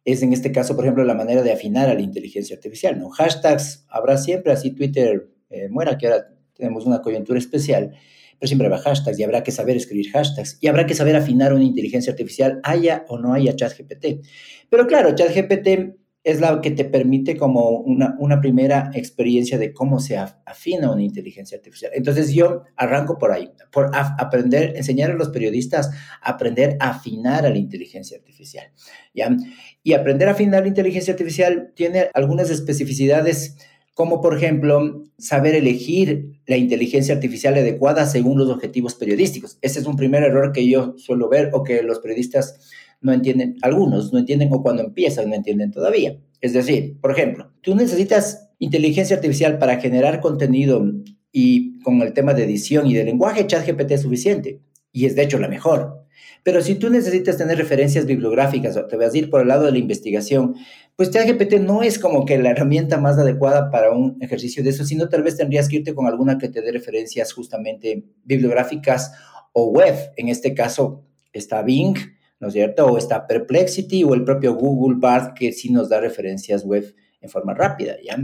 es 0.04 0.22
en 0.22 0.32
este 0.32 0.52
caso, 0.52 0.76
por 0.76 0.84
ejemplo, 0.84 1.04
la 1.04 1.14
manera 1.14 1.42
de 1.42 1.52
afinar 1.52 1.88
a 1.88 1.94
la 1.94 2.00
inteligencia 2.00 2.56
artificial, 2.56 2.98
¿no? 2.98 3.08
Hashtags 3.10 3.86
habrá 3.88 4.18
siempre, 4.18 4.52
así 4.52 4.70
Twitter 4.70 5.30
eh, 5.50 5.68
muera, 5.70 5.96
que 5.96 6.06
ahora 6.08 6.28
tenemos 6.54 6.86
una 6.86 7.00
coyuntura 7.00 7.38
especial, 7.38 7.92
pero 8.38 8.48
siempre 8.48 8.66
habrá 8.66 8.78
hashtags 8.78 9.18
y 9.18 9.22
habrá 9.22 9.42
que 9.42 9.52
saber 9.52 9.76
escribir 9.76 10.10
hashtags 10.12 10.58
y 10.60 10.66
habrá 10.66 10.86
que 10.86 10.94
saber 10.94 11.16
afinar 11.16 11.54
una 11.54 11.64
inteligencia 11.64 12.12
artificial, 12.12 12.60
haya 12.62 13.04
o 13.08 13.18
no 13.18 13.32
haya 13.32 13.56
ChatGPT. 13.56 14.26
Pero 14.68 14.86
claro, 14.86 15.14
ChatGPT 15.14 15.96
es 16.24 16.40
la 16.40 16.62
que 16.62 16.70
te 16.70 16.86
permite 16.86 17.36
como 17.36 17.68
una, 17.68 18.16
una 18.18 18.40
primera 18.40 18.90
experiencia 18.94 19.58
de 19.58 19.74
cómo 19.74 20.00
se 20.00 20.16
afina 20.16 20.90
una 20.90 21.02
inteligencia 21.02 21.58
artificial. 21.58 21.92
Entonces 21.94 22.32
yo 22.32 22.62
arranco 22.76 23.18
por 23.18 23.30
ahí, 23.30 23.50
por 23.70 23.90
aprender, 23.94 24.72
enseñar 24.74 25.10
a 25.10 25.14
los 25.14 25.28
periodistas 25.28 25.90
a 26.22 26.30
aprender 26.30 26.78
a 26.80 26.90
afinar 26.90 27.44
a 27.44 27.50
la 27.50 27.58
inteligencia 27.58 28.16
artificial. 28.16 28.72
¿ya? 29.12 29.36
Y 29.82 29.92
aprender 29.92 30.28
a 30.28 30.32
afinar 30.32 30.62
la 30.62 30.68
inteligencia 30.68 31.12
artificial 31.12 31.72
tiene 31.76 32.08
algunas 32.14 32.48
especificidades 32.48 33.56
como 33.92 34.20
por 34.20 34.36
ejemplo 34.36 35.04
saber 35.18 35.54
elegir 35.54 36.40
la 36.46 36.56
inteligencia 36.56 37.14
artificial 37.14 37.54
adecuada 37.54 38.06
según 38.06 38.38
los 38.38 38.50
objetivos 38.50 38.94
periodísticos. 38.94 39.58
Ese 39.62 39.78
es 39.80 39.86
un 39.86 39.96
primer 39.96 40.24
error 40.24 40.52
que 40.52 40.68
yo 40.68 40.94
suelo 40.98 41.28
ver 41.28 41.50
o 41.52 41.62
que 41.62 41.82
los 41.82 42.00
periodistas 42.00 42.72
no 43.00 43.12
entienden, 43.12 43.56
algunos 43.62 44.12
no 44.12 44.18
entienden 44.18 44.48
o 44.52 44.62
cuando 44.62 44.82
empiezan 44.82 45.28
no 45.28 45.34
entienden 45.34 45.70
todavía. 45.70 46.18
Es 46.40 46.52
decir, 46.52 46.98
por 47.00 47.10
ejemplo, 47.10 47.52
tú 47.60 47.74
necesitas 47.74 48.50
inteligencia 48.58 49.16
artificial 49.16 49.58
para 49.58 49.80
generar 49.80 50.20
contenido 50.20 50.84
y 51.32 51.80
con 51.80 52.00
el 52.02 52.12
tema 52.12 52.34
de 52.34 52.44
edición 52.44 52.86
y 52.86 52.94
de 52.94 53.04
lenguaje, 53.04 53.46
ChatGPT 53.46 53.92
es 53.92 54.02
suficiente 54.02 54.60
y 54.92 55.06
es 55.06 55.16
de 55.16 55.22
hecho 55.22 55.38
la 55.38 55.48
mejor. 55.48 56.04
Pero 56.44 56.60
si 56.60 56.74
tú 56.74 56.90
necesitas 56.90 57.38
tener 57.38 57.56
referencias 57.56 58.04
bibliográficas 58.04 58.76
o 58.76 58.86
te 58.86 58.96
vas 58.96 59.14
a 59.14 59.18
ir 59.18 59.30
por 59.30 59.40
el 59.40 59.48
lado 59.48 59.64
de 59.64 59.72
la 59.72 59.78
investigación, 59.78 60.54
pues 60.94 61.10
ChatGPT 61.10 61.54
no 61.54 61.82
es 61.82 61.98
como 61.98 62.24
que 62.24 62.38
la 62.38 62.50
herramienta 62.50 62.98
más 62.98 63.18
adecuada 63.18 63.70
para 63.70 63.90
un 63.90 64.18
ejercicio 64.20 64.62
de 64.62 64.70
eso, 64.70 64.84
sino 64.84 65.08
tal 65.08 65.22
vez 65.22 65.36
tendrías 65.36 65.68
que 65.68 65.76
irte 65.76 65.94
con 65.94 66.06
alguna 66.06 66.38
que 66.38 66.50
te 66.50 66.60
dé 66.60 66.70
referencias 66.70 67.32
justamente 67.32 68.04
bibliográficas 68.24 69.12
o 69.52 69.70
web. 69.70 69.94
En 70.16 70.28
este 70.28 70.54
caso 70.54 71.04
está 71.32 71.62
Bing, 71.62 71.96
¿no 72.44 72.48
es 72.48 72.52
cierto? 72.52 72.84
O 72.84 72.98
está 72.98 73.26
Perplexity 73.26 74.04
o 74.04 74.12
el 74.12 74.22
propio 74.22 74.52
Google 74.52 74.98
Bard 74.98 75.32
que 75.32 75.50
sí 75.50 75.72
nos 75.72 75.88
da 75.88 75.98
referencias 75.98 76.62
web 76.62 76.94
en 77.22 77.30
forma 77.30 77.54
rápida, 77.54 77.96
¿ya? 78.04 78.18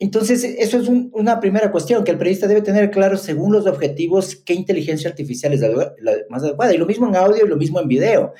Entonces, 0.00 0.42
eso 0.42 0.80
es 0.80 0.88
una 0.88 1.38
primera 1.38 1.70
cuestión, 1.70 2.02
que 2.02 2.10
el 2.10 2.18
periodista 2.18 2.48
debe 2.48 2.60
tener 2.60 2.90
claro, 2.90 3.16
según 3.16 3.52
los 3.52 3.68
objetivos, 3.68 4.34
qué 4.34 4.52
inteligencia 4.52 5.08
artificial 5.08 5.52
es 5.52 5.60
la, 5.60 5.92
más 6.28 6.42
adecuada. 6.42 6.74
Y 6.74 6.76
lo 6.76 6.86
mismo 6.86 7.06
en 7.06 7.14
audio 7.14 7.46
y 7.46 7.48
lo 7.48 7.56
mismo 7.56 7.78
en 7.78 7.86
video. 7.86 8.34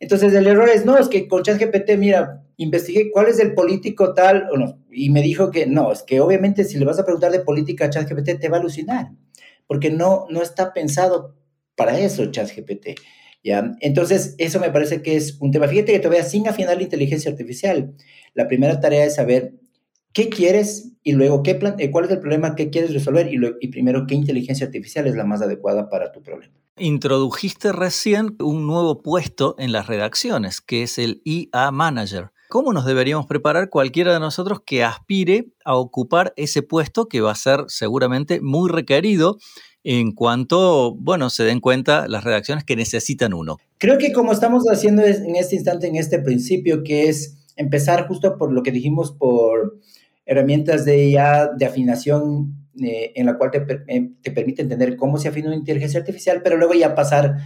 Entonces, 0.00 0.34
el 0.34 0.48
error 0.48 0.68
es, 0.68 0.84
no, 0.84 0.98
es 0.98 1.06
que 1.06 1.28
con 1.28 1.44
ChatGPT, 1.44 1.92
mira, 1.96 2.42
investigué 2.56 3.12
cuál 3.12 3.28
es 3.28 3.38
el 3.38 3.54
político 3.54 4.14
tal 4.14 4.48
y 4.90 5.10
me 5.10 5.22
dijo 5.22 5.52
que 5.52 5.64
no, 5.64 5.92
es 5.92 6.02
que 6.02 6.20
obviamente 6.20 6.64
si 6.64 6.76
le 6.76 6.84
vas 6.84 6.98
a 6.98 7.04
preguntar 7.04 7.30
de 7.30 7.38
política 7.38 7.84
a 7.84 7.90
ChatGPT 7.90 8.40
te 8.40 8.48
va 8.48 8.56
a 8.56 8.60
alucinar, 8.60 9.12
porque 9.68 9.90
no, 9.90 10.26
no 10.28 10.42
está 10.42 10.72
pensado 10.72 11.36
para 11.76 11.96
eso 12.00 12.26
ChatGPT. 12.26 12.98
¿Ya? 13.42 13.72
Entonces, 13.80 14.34
eso 14.38 14.60
me 14.60 14.70
parece 14.70 15.02
que 15.02 15.16
es 15.16 15.36
un 15.40 15.50
tema. 15.50 15.68
Fíjate 15.68 15.92
que 15.92 15.98
todavía 15.98 16.24
sin 16.24 16.48
afinar 16.48 16.76
la 16.76 16.82
inteligencia 16.82 17.30
artificial, 17.30 17.94
la 18.34 18.48
primera 18.48 18.80
tarea 18.80 19.04
es 19.04 19.16
saber 19.16 19.54
qué 20.12 20.28
quieres 20.28 20.92
y 21.02 21.12
luego 21.12 21.42
qué 21.42 21.54
plan 21.54 21.76
eh, 21.78 21.90
cuál 21.90 22.04
es 22.04 22.10
el 22.10 22.20
problema 22.20 22.54
que 22.54 22.70
quieres 22.70 22.92
resolver 22.92 23.32
y, 23.32 23.40
y 23.60 23.68
primero 23.68 24.06
qué 24.06 24.14
inteligencia 24.14 24.66
artificial 24.66 25.06
es 25.06 25.14
la 25.14 25.24
más 25.24 25.42
adecuada 25.42 25.88
para 25.88 26.12
tu 26.12 26.22
problema. 26.22 26.52
Introdujiste 26.76 27.72
recién 27.72 28.36
un 28.38 28.66
nuevo 28.66 29.02
puesto 29.02 29.54
en 29.58 29.72
las 29.72 29.86
redacciones, 29.86 30.60
que 30.60 30.82
es 30.82 30.98
el 30.98 31.20
IA 31.24 31.70
Manager. 31.70 32.30
¿Cómo 32.48 32.72
nos 32.72 32.84
deberíamos 32.84 33.26
preparar 33.26 33.70
cualquiera 33.70 34.12
de 34.12 34.18
nosotros 34.18 34.62
que 34.66 34.82
aspire 34.82 35.52
a 35.64 35.76
ocupar 35.76 36.32
ese 36.36 36.62
puesto 36.62 37.06
que 37.06 37.20
va 37.20 37.30
a 37.30 37.36
ser 37.36 37.64
seguramente 37.68 38.40
muy 38.40 38.68
requerido 38.68 39.38
en 39.84 40.12
cuanto, 40.12 40.94
bueno, 40.94 41.30
se 41.30 41.44
den 41.44 41.60
cuenta 41.60 42.06
las 42.08 42.24
redacciones 42.24 42.64
que 42.64 42.76
necesitan 42.76 43.32
uno. 43.32 43.58
Creo 43.78 43.98
que 43.98 44.12
como 44.12 44.32
estamos 44.32 44.64
haciendo 44.70 45.02
en 45.02 45.36
este 45.36 45.56
instante, 45.56 45.86
en 45.86 45.96
este 45.96 46.18
principio, 46.18 46.82
que 46.82 47.08
es 47.08 47.38
empezar 47.56 48.06
justo 48.06 48.36
por 48.36 48.52
lo 48.52 48.62
que 48.62 48.72
dijimos, 48.72 49.12
por 49.12 49.78
herramientas 50.26 50.84
de 50.84 51.10
ya 51.10 51.48
de 51.48 51.64
afinación 51.64 52.68
eh, 52.82 53.12
en 53.16 53.26
la 53.26 53.36
cual 53.36 53.50
te, 53.50 53.58
eh, 53.88 54.10
te 54.22 54.30
permite 54.30 54.62
entender 54.62 54.96
cómo 54.96 55.18
se 55.18 55.28
afina 55.28 55.48
una 55.48 55.56
inteligencia 55.56 56.00
artificial, 56.00 56.40
pero 56.42 56.56
luego 56.56 56.74
ya 56.74 56.94
pasar 56.94 57.38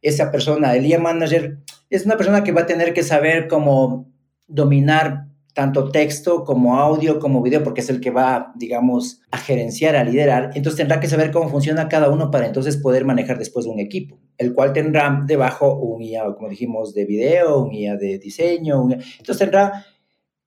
esa 0.00 0.30
persona, 0.30 0.74
el 0.74 0.86
IA 0.86 0.98
manager, 0.98 1.58
es 1.90 2.06
una 2.06 2.16
persona 2.16 2.42
que 2.42 2.52
va 2.52 2.62
a 2.62 2.66
tener 2.66 2.94
que 2.94 3.02
saber 3.02 3.48
cómo 3.48 4.08
dominar 4.46 5.29
tanto 5.54 5.90
texto 5.90 6.44
como 6.44 6.78
audio 6.78 7.18
como 7.18 7.42
video, 7.42 7.62
porque 7.62 7.80
es 7.80 7.90
el 7.90 8.00
que 8.00 8.10
va, 8.10 8.52
digamos, 8.56 9.20
a 9.30 9.38
gerenciar, 9.38 9.96
a 9.96 10.04
liderar. 10.04 10.50
Entonces 10.54 10.76
tendrá 10.76 11.00
que 11.00 11.08
saber 11.08 11.30
cómo 11.30 11.48
funciona 11.48 11.88
cada 11.88 12.08
uno 12.08 12.30
para 12.30 12.46
entonces 12.46 12.76
poder 12.76 13.04
manejar 13.04 13.38
después 13.38 13.66
un 13.66 13.80
equipo, 13.80 14.18
el 14.38 14.54
cual 14.54 14.72
tendrá 14.72 15.22
debajo 15.26 15.74
un 15.74 16.02
IA, 16.02 16.34
como 16.34 16.48
dijimos, 16.48 16.94
de 16.94 17.04
video, 17.04 17.62
un 17.62 17.74
IA 17.74 17.96
de 17.96 18.18
diseño. 18.18 18.82
Entonces 18.90 19.38
tendrá 19.38 19.84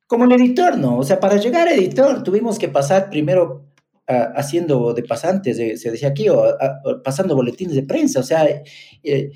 como 0.07 0.25
el 0.25 0.31
editor, 0.33 0.77
¿no? 0.77 0.98
O 0.98 1.03
sea, 1.03 1.19
para 1.19 1.38
llegar 1.38 1.67
a 1.67 1.74
editor 1.74 2.24
tuvimos 2.24 2.57
que 2.60 2.69
pasar 2.69 3.10
primero 3.10 3.65
ah, 4.07 4.33
haciendo 4.36 4.93
de 4.93 5.03
pasantes, 5.03 5.57
se 5.57 5.91
decía 5.91 6.10
aquí, 6.10 6.29
o, 6.29 6.43
pasando 7.03 7.36
boletines 7.36 7.75
de 7.75 7.83
prensa, 7.83 8.19
o 8.19 8.24
sea, 8.24 8.45
eh, 9.03 9.31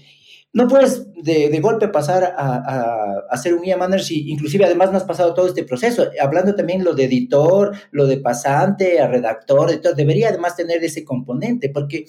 no 0.57 0.67
puedes 0.67 1.05
de, 1.13 1.59
golpe 1.59 1.87
pasar 1.87 2.33
a, 2.35 3.37
ser 3.37 3.53
un 3.53 3.63
IA 3.63 3.77
manager 3.77 4.03
si 4.03 4.31
inclusive 4.31 4.65
además 4.65 4.91
no 4.91 4.97
has 4.97 5.03
pasado 5.03 5.35
todo 5.35 5.45
este 5.45 5.63
proceso, 5.63 6.09
hablando 6.19 6.55
también 6.55 6.83
lo 6.83 6.95
de 6.95 7.03
editor, 7.03 7.77
lo 7.91 8.07
de 8.07 8.17
pasante, 8.17 8.99
a 8.99 9.07
redactor, 9.07 9.69
editor, 9.69 9.95
debería 9.95 10.29
además 10.29 10.55
tener 10.55 10.83
ese 10.83 11.05
componente, 11.05 11.69
porque 11.69 12.07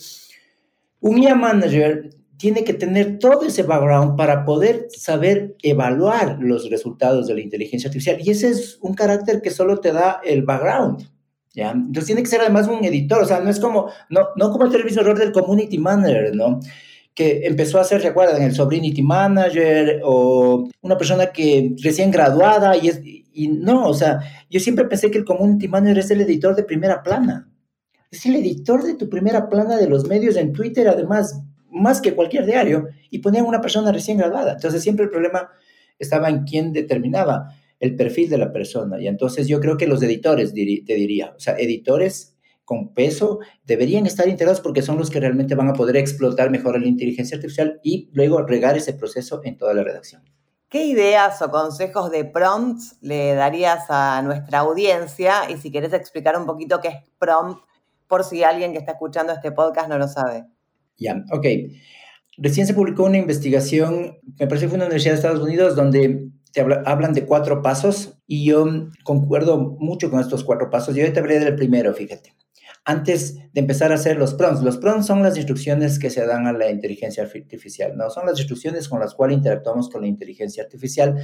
un 1.00 1.22
IA 1.22 1.34
manager 1.34 2.08
tiene 2.38 2.64
que 2.64 2.72
tener 2.72 3.18
todo 3.18 3.42
ese 3.42 3.64
background 3.64 4.16
para 4.16 4.46
poder 4.46 4.86
saber 4.96 5.54
evaluar 5.62 6.38
los 6.40 6.70
resultados 6.70 7.26
de 7.26 7.34
la 7.34 7.42
inteligencia 7.42 7.88
artificial. 7.88 8.16
Y 8.18 8.30
ese 8.30 8.48
es 8.48 8.78
un 8.80 8.94
carácter 8.94 9.42
que 9.42 9.50
solo 9.50 9.78
te 9.80 9.92
da 9.92 10.22
el 10.24 10.42
background. 10.44 11.06
¿ya? 11.52 11.72
Entonces 11.72 12.06
tiene 12.06 12.22
que 12.22 12.30
ser 12.30 12.40
además 12.40 12.66
un 12.66 12.82
editor, 12.82 13.20
o 13.20 13.26
sea, 13.26 13.40
no 13.40 13.50
es 13.50 13.60
como, 13.60 13.90
no, 14.08 14.20
no 14.36 14.50
como 14.50 14.64
el 14.64 14.84
mismo 14.84 15.02
error 15.02 15.18
del 15.18 15.32
community 15.32 15.76
manager, 15.76 16.34
¿no? 16.34 16.60
Que 17.18 17.44
empezó 17.48 17.80
a 17.80 17.84
ser, 17.84 18.00
¿recuerdan? 18.00 18.40
El 18.40 18.54
Sobrinity 18.54 19.02
Manager 19.02 20.02
o 20.04 20.68
una 20.82 20.96
persona 20.96 21.32
que 21.32 21.74
recién 21.82 22.12
graduada 22.12 22.76
y, 22.76 22.86
es, 22.86 23.00
y 23.02 23.48
no, 23.48 23.88
o 23.88 23.92
sea, 23.92 24.20
yo 24.48 24.60
siempre 24.60 24.84
pensé 24.84 25.10
que 25.10 25.18
el 25.18 25.24
Community 25.24 25.66
Manager 25.66 25.98
es 25.98 26.12
el 26.12 26.20
editor 26.20 26.54
de 26.54 26.62
primera 26.62 27.02
plana. 27.02 27.50
Es 28.08 28.24
el 28.24 28.36
editor 28.36 28.84
de 28.84 28.94
tu 28.94 29.08
primera 29.08 29.48
plana 29.48 29.76
de 29.78 29.88
los 29.88 30.06
medios 30.06 30.36
en 30.36 30.52
Twitter, 30.52 30.86
además, 30.86 31.42
más 31.72 32.00
que 32.00 32.14
cualquier 32.14 32.46
diario, 32.46 32.86
y 33.10 33.18
ponían 33.18 33.46
una 33.46 33.60
persona 33.60 33.90
recién 33.90 34.18
graduada. 34.18 34.52
Entonces 34.52 34.80
siempre 34.80 35.06
el 35.06 35.10
problema 35.10 35.50
estaba 35.98 36.28
en 36.28 36.44
quién 36.44 36.72
determinaba 36.72 37.52
el 37.80 37.96
perfil 37.96 38.30
de 38.30 38.38
la 38.38 38.52
persona. 38.52 39.00
Y 39.00 39.08
entonces 39.08 39.48
yo 39.48 39.58
creo 39.58 39.76
que 39.76 39.88
los 39.88 40.00
editores, 40.04 40.54
te 40.54 40.94
diría, 40.94 41.34
o 41.36 41.40
sea, 41.40 41.56
editores 41.58 42.36
con 42.68 42.92
peso 42.92 43.38
deberían 43.64 44.04
estar 44.04 44.28
integrados 44.28 44.60
porque 44.60 44.82
son 44.82 44.98
los 44.98 45.08
que 45.08 45.20
realmente 45.20 45.54
van 45.54 45.70
a 45.70 45.72
poder 45.72 45.96
explotar 45.96 46.50
mejor 46.50 46.78
la 46.78 46.86
inteligencia 46.86 47.38
artificial 47.38 47.80
y 47.82 48.10
luego 48.12 48.42
regar 48.42 48.76
ese 48.76 48.92
proceso 48.92 49.40
en 49.42 49.56
toda 49.56 49.72
la 49.72 49.82
redacción. 49.82 50.22
¿Qué 50.68 50.84
ideas 50.84 51.40
o 51.40 51.50
consejos 51.50 52.10
de 52.10 52.26
prompts 52.26 52.98
le 53.00 53.32
darías 53.32 53.86
a 53.88 54.20
nuestra 54.20 54.58
audiencia? 54.58 55.50
Y 55.50 55.56
si 55.56 55.70
quieres 55.70 55.94
explicar 55.94 56.38
un 56.38 56.44
poquito 56.44 56.78
qué 56.82 56.88
es 56.88 56.96
prompt, 57.18 57.62
por 58.06 58.22
si 58.22 58.44
alguien 58.44 58.72
que 58.72 58.78
está 58.78 58.92
escuchando 58.92 59.32
este 59.32 59.50
podcast 59.50 59.88
no 59.88 59.96
lo 59.96 60.06
sabe. 60.06 60.44
Ya, 60.98 61.24
ok. 61.32 61.46
Recién 62.36 62.66
se 62.66 62.74
publicó 62.74 63.04
una 63.04 63.16
investigación, 63.16 64.18
me 64.38 64.46
parece 64.46 64.66
que 64.66 64.68
fue 64.68 64.76
en 64.76 64.82
una 64.82 64.88
universidad 64.88 65.14
de 65.14 65.20
Estados 65.20 65.40
Unidos, 65.40 65.74
donde 65.74 66.28
te 66.52 66.60
hablan 66.60 67.14
de 67.14 67.24
cuatro 67.24 67.62
pasos 67.62 68.18
y 68.26 68.44
yo 68.44 68.66
concuerdo 69.04 69.56
mucho 69.56 70.10
con 70.10 70.20
estos 70.20 70.44
cuatro 70.44 70.68
pasos. 70.68 70.94
Yo 70.94 71.10
te 71.10 71.18
hablé 71.18 71.38
del 71.40 71.56
primero, 71.56 71.94
fíjate 71.94 72.37
antes 72.84 73.36
de 73.52 73.60
empezar 73.60 73.92
a 73.92 73.96
hacer 73.96 74.16
los 74.16 74.34
prompts. 74.34 74.62
Los 74.62 74.78
prompts 74.78 75.06
son 75.06 75.22
las 75.22 75.36
instrucciones 75.36 75.98
que 75.98 76.10
se 76.10 76.24
dan 76.26 76.46
a 76.46 76.52
la 76.52 76.70
inteligencia 76.70 77.22
artificial, 77.22 77.96
¿no? 77.96 78.10
Son 78.10 78.26
las 78.26 78.38
instrucciones 78.38 78.88
con 78.88 79.00
las 79.00 79.14
cuales 79.14 79.36
interactuamos 79.38 79.90
con 79.90 80.02
la 80.02 80.08
inteligencia 80.08 80.62
artificial 80.62 81.16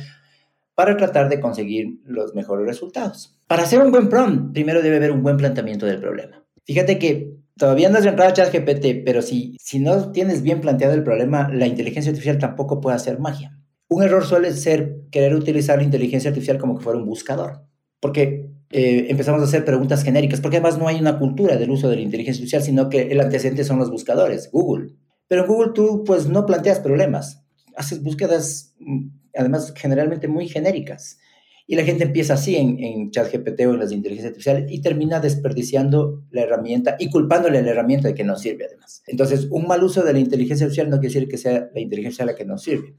para 0.74 0.96
tratar 0.96 1.28
de 1.28 1.40
conseguir 1.40 2.00
los 2.04 2.34
mejores 2.34 2.66
resultados. 2.66 3.38
Para 3.46 3.62
hacer 3.62 3.80
un 3.80 3.90
buen 3.90 4.08
prompt, 4.08 4.52
primero 4.52 4.82
debe 4.82 4.96
haber 4.96 5.12
un 5.12 5.22
buen 5.22 5.36
planteamiento 5.36 5.86
del 5.86 6.00
problema. 6.00 6.44
Fíjate 6.64 6.98
que 6.98 7.36
todavía 7.56 7.88
no 7.88 7.98
has 7.98 8.06
entrado 8.06 8.30
a 8.30 8.34
ChatGPT, 8.34 9.04
pero 9.04 9.22
si, 9.22 9.56
si 9.60 9.78
no 9.78 10.10
tienes 10.12 10.42
bien 10.42 10.60
planteado 10.60 10.94
el 10.94 11.04
problema, 11.04 11.48
la 11.52 11.66
inteligencia 11.66 12.10
artificial 12.10 12.38
tampoco 12.38 12.80
puede 12.80 12.96
hacer 12.96 13.18
magia. 13.18 13.58
Un 13.88 14.02
error 14.02 14.24
suele 14.24 14.52
ser 14.52 15.02
querer 15.10 15.34
utilizar 15.34 15.78
la 15.78 15.84
inteligencia 15.84 16.30
artificial 16.30 16.58
como 16.58 16.76
que 16.76 16.82
fuera 16.84 16.98
un 16.98 17.06
buscador, 17.06 17.66
porque 18.00 18.50
eh, 18.70 19.06
empezamos 19.08 19.40
a 19.40 19.44
hacer 19.44 19.64
preguntas 19.64 20.02
genéricas, 20.02 20.40
porque 20.40 20.56
además 20.56 20.78
no 20.78 20.88
hay 20.88 21.00
una 21.00 21.18
cultura 21.18 21.56
del 21.56 21.70
uso 21.70 21.88
de 21.88 21.96
la 21.96 22.02
inteligencia 22.02 22.40
artificial, 22.40 22.62
sino 22.62 22.88
que 22.88 23.12
el 23.12 23.20
antecedente 23.20 23.64
son 23.64 23.78
los 23.78 23.90
buscadores, 23.90 24.50
Google. 24.50 24.94
Pero 25.28 25.42
en 25.42 25.48
Google 25.48 25.72
tú 25.74 26.04
pues 26.04 26.26
no 26.28 26.46
planteas 26.46 26.80
problemas, 26.80 27.44
haces 27.76 28.02
búsquedas 28.02 28.74
mm, 28.78 29.08
además 29.36 29.72
generalmente 29.76 30.28
muy 30.28 30.48
genéricas. 30.48 31.18
Y 31.66 31.76
la 31.76 31.84
gente 31.84 32.04
empieza 32.04 32.34
así 32.34 32.56
en, 32.56 32.78
en 32.78 33.10
ChatGPT 33.10 33.60
o 33.60 33.74
en 33.74 33.80
las 33.80 33.92
inteligencias 33.92 34.30
artificiales 34.30 34.70
y 34.70 34.80
termina 34.80 35.20
desperdiciando 35.20 36.22
la 36.30 36.42
herramienta 36.42 36.96
y 36.98 37.08
culpándole 37.10 37.58
a 37.58 37.62
la 37.62 37.70
herramienta 37.70 38.08
de 38.08 38.14
que 38.14 38.24
no 38.24 38.36
sirve 38.36 38.66
además. 38.66 39.02
Entonces, 39.06 39.48
un 39.50 39.66
mal 39.66 39.82
uso 39.82 40.02
de 40.02 40.12
la 40.12 40.18
inteligencia 40.18 40.66
artificial 40.66 40.90
no 40.90 40.98
quiere 40.98 41.14
decir 41.14 41.28
que 41.28 41.38
sea 41.38 41.70
la 41.72 41.80
inteligencia 41.80 42.24
la 42.26 42.34
que 42.34 42.44
no 42.44 42.58
sirve. 42.58 42.94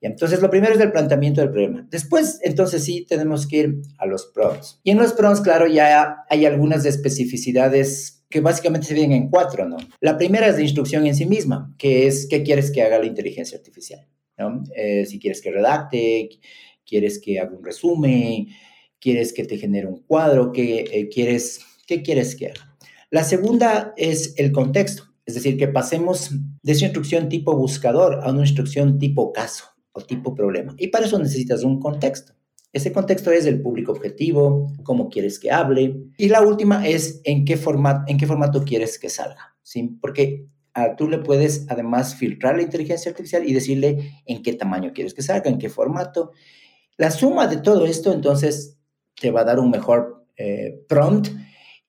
Entonces, 0.00 0.40
lo 0.40 0.50
primero 0.50 0.74
es 0.74 0.80
el 0.80 0.92
planteamiento 0.92 1.40
del 1.40 1.50
problema. 1.50 1.86
Después, 1.90 2.38
entonces 2.42 2.84
sí, 2.84 3.06
tenemos 3.08 3.46
que 3.46 3.56
ir 3.56 3.74
a 3.98 4.06
los 4.06 4.26
prompts. 4.26 4.80
Y 4.82 4.90
en 4.90 4.98
los 4.98 5.12
prompts, 5.12 5.40
claro, 5.40 5.66
ya 5.66 6.18
hay 6.28 6.44
algunas 6.44 6.84
especificidades 6.84 8.24
que 8.28 8.40
básicamente 8.40 8.86
se 8.86 8.94
dividen 8.94 9.12
en 9.12 9.30
cuatro, 9.30 9.68
¿no? 9.68 9.76
La 10.00 10.18
primera 10.18 10.48
es 10.48 10.56
la 10.56 10.62
instrucción 10.62 11.06
en 11.06 11.14
sí 11.14 11.26
misma, 11.26 11.74
que 11.78 12.06
es 12.06 12.26
qué 12.28 12.42
quieres 12.42 12.70
que 12.70 12.82
haga 12.82 12.98
la 12.98 13.06
inteligencia 13.06 13.56
artificial, 13.56 14.06
¿no? 14.36 14.64
Eh, 14.74 15.06
si 15.06 15.18
quieres 15.18 15.40
que 15.40 15.50
redacte, 15.50 16.28
quieres 16.86 17.18
que 17.18 17.40
haga 17.40 17.56
un 17.56 17.64
resumen, 17.64 18.48
quieres 19.00 19.32
que 19.32 19.44
te 19.44 19.58
genere 19.58 19.86
un 19.86 20.02
cuadro, 20.02 20.52
qué, 20.52 20.84
eh, 20.92 21.08
quieres, 21.08 21.60
qué 21.86 22.02
quieres 22.02 22.36
que 22.36 22.48
haga. 22.48 22.76
La 23.10 23.24
segunda 23.24 23.92
es 23.96 24.34
el 24.36 24.52
contexto, 24.52 25.04
es 25.26 25.34
decir, 25.34 25.56
que 25.58 25.68
pasemos 25.68 26.30
de 26.62 26.72
esa 26.72 26.84
instrucción 26.86 27.28
tipo 27.28 27.56
buscador 27.56 28.20
a 28.22 28.30
una 28.30 28.42
instrucción 28.42 28.98
tipo 28.98 29.32
caso 29.32 29.76
tipo 30.04 30.34
problema. 30.34 30.74
Y 30.78 30.88
para 30.88 31.06
eso 31.06 31.18
necesitas 31.18 31.62
un 31.62 31.80
contexto. 31.80 32.34
Ese 32.72 32.92
contexto 32.92 33.30
es 33.30 33.46
el 33.46 33.62
público 33.62 33.92
objetivo, 33.92 34.70
cómo 34.82 35.08
quieres 35.08 35.38
que 35.38 35.50
hable. 35.50 35.96
Y 36.18 36.28
la 36.28 36.42
última 36.42 36.86
es 36.86 37.20
en 37.24 37.44
qué, 37.44 37.56
format, 37.56 38.08
en 38.10 38.18
qué 38.18 38.26
formato 38.26 38.64
quieres 38.64 38.98
que 38.98 39.08
salga. 39.08 39.56
¿sí? 39.62 39.96
Porque 40.00 40.46
a, 40.74 40.94
tú 40.96 41.08
le 41.08 41.18
puedes 41.18 41.64
además 41.70 42.16
filtrar 42.16 42.56
la 42.56 42.62
inteligencia 42.62 43.10
artificial 43.10 43.48
y 43.48 43.54
decirle 43.54 44.22
en 44.26 44.42
qué 44.42 44.52
tamaño 44.52 44.92
quieres 44.92 45.14
que 45.14 45.22
salga, 45.22 45.48
en 45.48 45.58
qué 45.58 45.70
formato. 45.70 46.32
La 46.96 47.10
suma 47.10 47.46
de 47.46 47.58
todo 47.58 47.86
esto 47.86 48.12
entonces 48.12 48.78
te 49.20 49.30
va 49.30 49.42
a 49.42 49.44
dar 49.44 49.58
un 49.58 49.70
mejor 49.70 50.26
eh, 50.36 50.84
prompt 50.88 51.28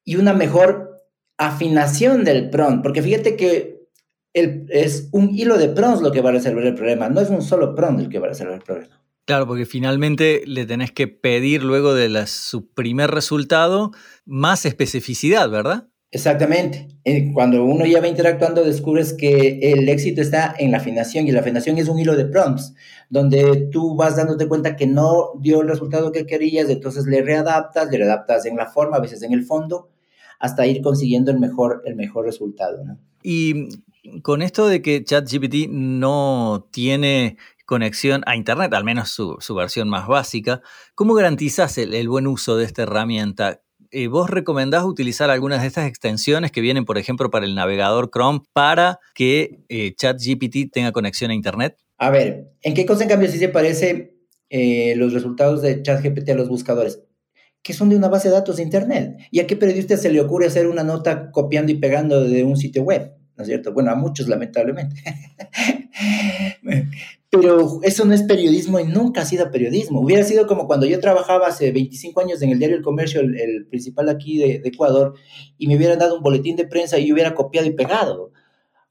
y 0.04 0.16
una 0.16 0.34
mejor 0.34 1.02
afinación 1.38 2.24
del 2.24 2.50
prompt. 2.50 2.84
Porque 2.84 3.02
fíjate 3.02 3.36
que 3.36 3.78
es 4.34 5.10
un 5.12 5.34
hilo 5.34 5.58
de 5.58 5.70
prompts 5.70 6.02
lo 6.02 6.12
que 6.12 6.22
va 6.22 6.30
a 6.30 6.34
resolver 6.34 6.66
el 6.66 6.76
problema, 6.76 7.10
no 7.10 7.22
es 7.22 7.30
un 7.30 7.42
solo 7.42 7.74
prompt 7.74 8.02
el 8.02 8.10
que 8.10 8.20
va 8.20 8.28
a 8.28 8.30
resolver 8.30 8.56
el 8.56 8.62
problema. 8.62 9.02
Claro, 9.26 9.46
porque 9.46 9.66
finalmente 9.66 10.44
le 10.46 10.66
tenés 10.66 10.92
que 10.92 11.08
pedir 11.08 11.64
luego 11.64 11.94
de 11.94 12.26
su 12.28 12.70
primer 12.70 13.12
resultado 13.12 13.92
más 14.26 14.66
especificidad, 14.66 15.50
¿verdad? 15.50 15.90
Exactamente. 16.18 16.88
Eh, 17.04 17.32
cuando 17.32 17.64
uno 17.64 17.86
ya 17.86 18.02
va 18.02 18.08
interactuando, 18.08 18.64
descubres 18.64 19.14
que 19.14 19.60
el 19.62 19.88
éxito 19.88 20.20
está 20.20 20.56
en 20.58 20.72
la 20.72 20.78
afinación 20.78 21.28
y 21.28 21.32
la 21.32 21.42
afinación 21.42 21.78
es 21.78 21.90
un 21.90 22.00
hilo 22.00 22.16
de 22.16 22.26
prompts, 22.26 22.74
donde 23.12 23.70
tú 23.72 23.96
vas 23.96 24.16
dándote 24.16 24.48
cuenta 24.48 24.76
que 24.76 24.88
no 24.88 25.34
dio 25.40 25.62
el 25.62 25.68
resultado 25.68 26.12
que 26.12 26.26
querías, 26.26 26.72
entonces 26.72 27.06
le 27.06 27.22
readaptas, 27.22 27.92
le 27.92 28.00
readaptas 28.00 28.48
en 28.48 28.58
la 28.58 28.66
forma, 28.66 28.98
a 28.98 29.00
veces 29.00 29.22
en 29.22 29.32
el 29.32 29.44
fondo, 29.44 29.92
hasta 30.40 30.66
ir 30.66 30.82
consiguiendo 30.82 31.30
el 31.30 31.40
mejor, 31.40 31.84
el 31.86 31.96
mejor 31.96 32.26
resultado. 32.26 32.84
Y 33.22 33.70
con 34.24 34.42
esto 34.42 34.68
de 34.68 34.82
que 34.82 35.04
ChatGPT 35.04 35.70
no 35.70 36.68
tiene 36.72 37.38
conexión 37.66 38.24
a 38.26 38.36
Internet, 38.36 38.74
al 38.74 38.84
menos 38.84 39.12
su, 39.12 39.56
versión 39.56 39.88
más 39.88 40.08
básica, 40.08 40.64
¿cómo 40.96 41.14
garantizas 41.14 41.78
el, 41.78 42.10
buen 42.10 42.26
uso 42.26 42.58
de 42.58 42.66
esta 42.66 42.82
herramienta? 42.82 43.62
Eh, 43.92 44.08
¿Vos 44.08 44.30
recomendás 44.30 44.84
utilizar 44.84 45.30
algunas 45.30 45.62
de 45.62 45.68
estas 45.68 45.88
extensiones 45.88 46.52
que 46.52 46.62
vienen, 46.62 46.86
por 46.86 46.98
ejemplo, 46.98 47.30
para 47.30 47.46
el 47.46 47.56
navegador 47.56 48.10
Chrome 48.12 48.42
para 48.54 49.00
que 49.14 49.60
eh, 49.70 49.94
ChatGPT 49.96 50.72
tenga 50.72 50.92
conexión 50.92 51.32
a 51.32 51.34
Internet? 51.34 51.78
A 51.98 52.10
ver, 52.10 52.52
¿en 52.62 52.74
qué 52.74 52.86
cosa 52.86 53.04
en 53.04 53.10
cambio 53.10 53.30
sí 53.30 53.38
se 53.38 53.50
parece 53.50 54.16
eh, 54.50 54.96
los 54.96 55.14
resultados 55.14 55.62
de 55.62 55.82
ChatGPT 55.82 56.30
a 56.30 56.36
los 56.36 56.50
buscadores? 56.50 57.02
Que 57.64 57.74
son 57.74 57.90
de 57.90 57.96
una 57.96 58.08
base 58.08 58.30
de 58.30 58.36
datos 58.36 58.58
de 58.58 58.64
Internet. 58.64 59.18
¿Y 59.32 59.40
a 59.40 59.48
qué 59.48 59.56
periodista 59.56 59.98
se 59.98 60.12
le 60.12 60.22
ocurre 60.22 60.48
hacer 60.48 60.68
una 60.68 60.84
nota 60.84 61.32
copiando 61.32 61.72
y 61.72 61.76
pegando 61.76 62.24
de 62.24 62.44
un 62.44 62.58
sitio 62.58 62.84
web? 62.84 63.18
¿no 63.38 63.44
es 63.44 63.48
cierto? 63.48 63.72
Bueno, 63.72 63.92
a 63.92 63.96
muchos 63.96 64.28
lamentablemente. 64.28 64.96
Pero 67.30 67.82
eso 67.84 68.06
no 68.06 68.14
es 68.14 68.24
periodismo 68.24 68.80
y 68.80 68.86
nunca 68.86 69.22
ha 69.22 69.26
sido 69.26 69.52
periodismo. 69.52 70.02
Hubiera 70.02 70.24
sido 70.24 70.48
como 70.48 70.66
cuando 70.66 70.86
yo 70.86 71.00
trabajaba 71.00 71.48
hace 71.48 71.72
25 71.72 72.22
años 72.22 72.42
en 72.42 72.52
el 72.52 72.60
diario 72.60 72.78
El 72.78 72.84
Comercio, 72.84 73.20
el, 73.20 73.68
principal 73.68 74.08
aquí 74.10 74.38
de, 74.38 74.62
Ecuador, 74.64 75.14
y 75.58 75.68
me 75.68 75.76
hubieran 75.76 76.00
dado 76.00 76.18
un 76.18 76.24
boletín 76.24 76.56
de 76.56 76.66
prensa 76.66 76.98
y 76.98 77.08
yo 77.08 77.14
hubiera 77.14 77.36
copiado 77.36 77.68
y 77.68 77.72
pegado. 77.72 78.32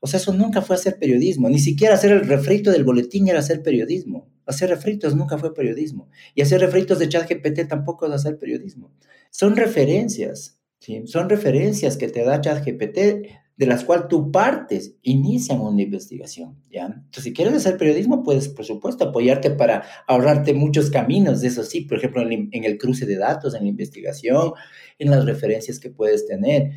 O 0.00 0.06
sea, 0.06 0.20
eso 0.20 0.34
nunca 0.34 0.60
fue 0.60 0.76
hacer 0.76 0.98
periodismo, 0.98 1.48
ni 1.48 1.58
siquiera 1.58 1.94
hacer 1.94 2.12
el 2.12 2.28
refrito 2.28 2.70
del 2.70 2.84
boletín 2.84 3.28
era 3.28 3.38
hacer 3.38 3.62
periodismo. 3.62 4.28
Hacer 4.44 4.68
refritos 4.68 5.16
nunca 5.16 5.38
fue 5.38 5.54
periodismo. 5.54 6.08
Y 6.34 6.42
hacer 6.42 6.60
refritos 6.60 6.98
de 6.98 7.08
chat 7.08 7.28
GPT 7.28 7.66
tampoco 7.66 8.06
es 8.06 8.12
hacer 8.12 8.38
periodismo. 8.38 8.92
Son 9.30 9.56
referencias, 9.56 10.60
¿sí? 10.78 11.02
Son 11.06 11.28
referencias 11.28 11.96
que 11.96 12.08
te 12.08 12.22
da 12.22 12.40
chat 12.40 12.64
GPT 12.64 13.26
de 13.56 13.66
las 13.66 13.84
cuales 13.84 14.08
tú 14.08 14.30
partes, 14.30 14.96
inician 15.02 15.60
una 15.60 15.80
investigación, 15.80 16.56
¿ya? 16.70 16.86
Entonces, 16.86 17.24
si 17.24 17.32
quieres 17.32 17.54
hacer 17.54 17.78
periodismo, 17.78 18.22
puedes, 18.22 18.48
por 18.48 18.66
supuesto, 18.66 19.04
apoyarte 19.04 19.50
para 19.50 19.84
ahorrarte 20.06 20.52
muchos 20.52 20.90
caminos, 20.90 21.42
eso 21.42 21.62
sí, 21.62 21.82
por 21.82 21.98
ejemplo, 21.98 22.22
en 22.22 22.64
el 22.64 22.76
cruce 22.76 23.06
de 23.06 23.16
datos, 23.16 23.54
en 23.54 23.62
la 23.62 23.68
investigación, 23.68 24.52
en 24.98 25.10
las 25.10 25.24
referencias 25.24 25.78
que 25.78 25.90
puedes 25.90 26.26
tener. 26.26 26.72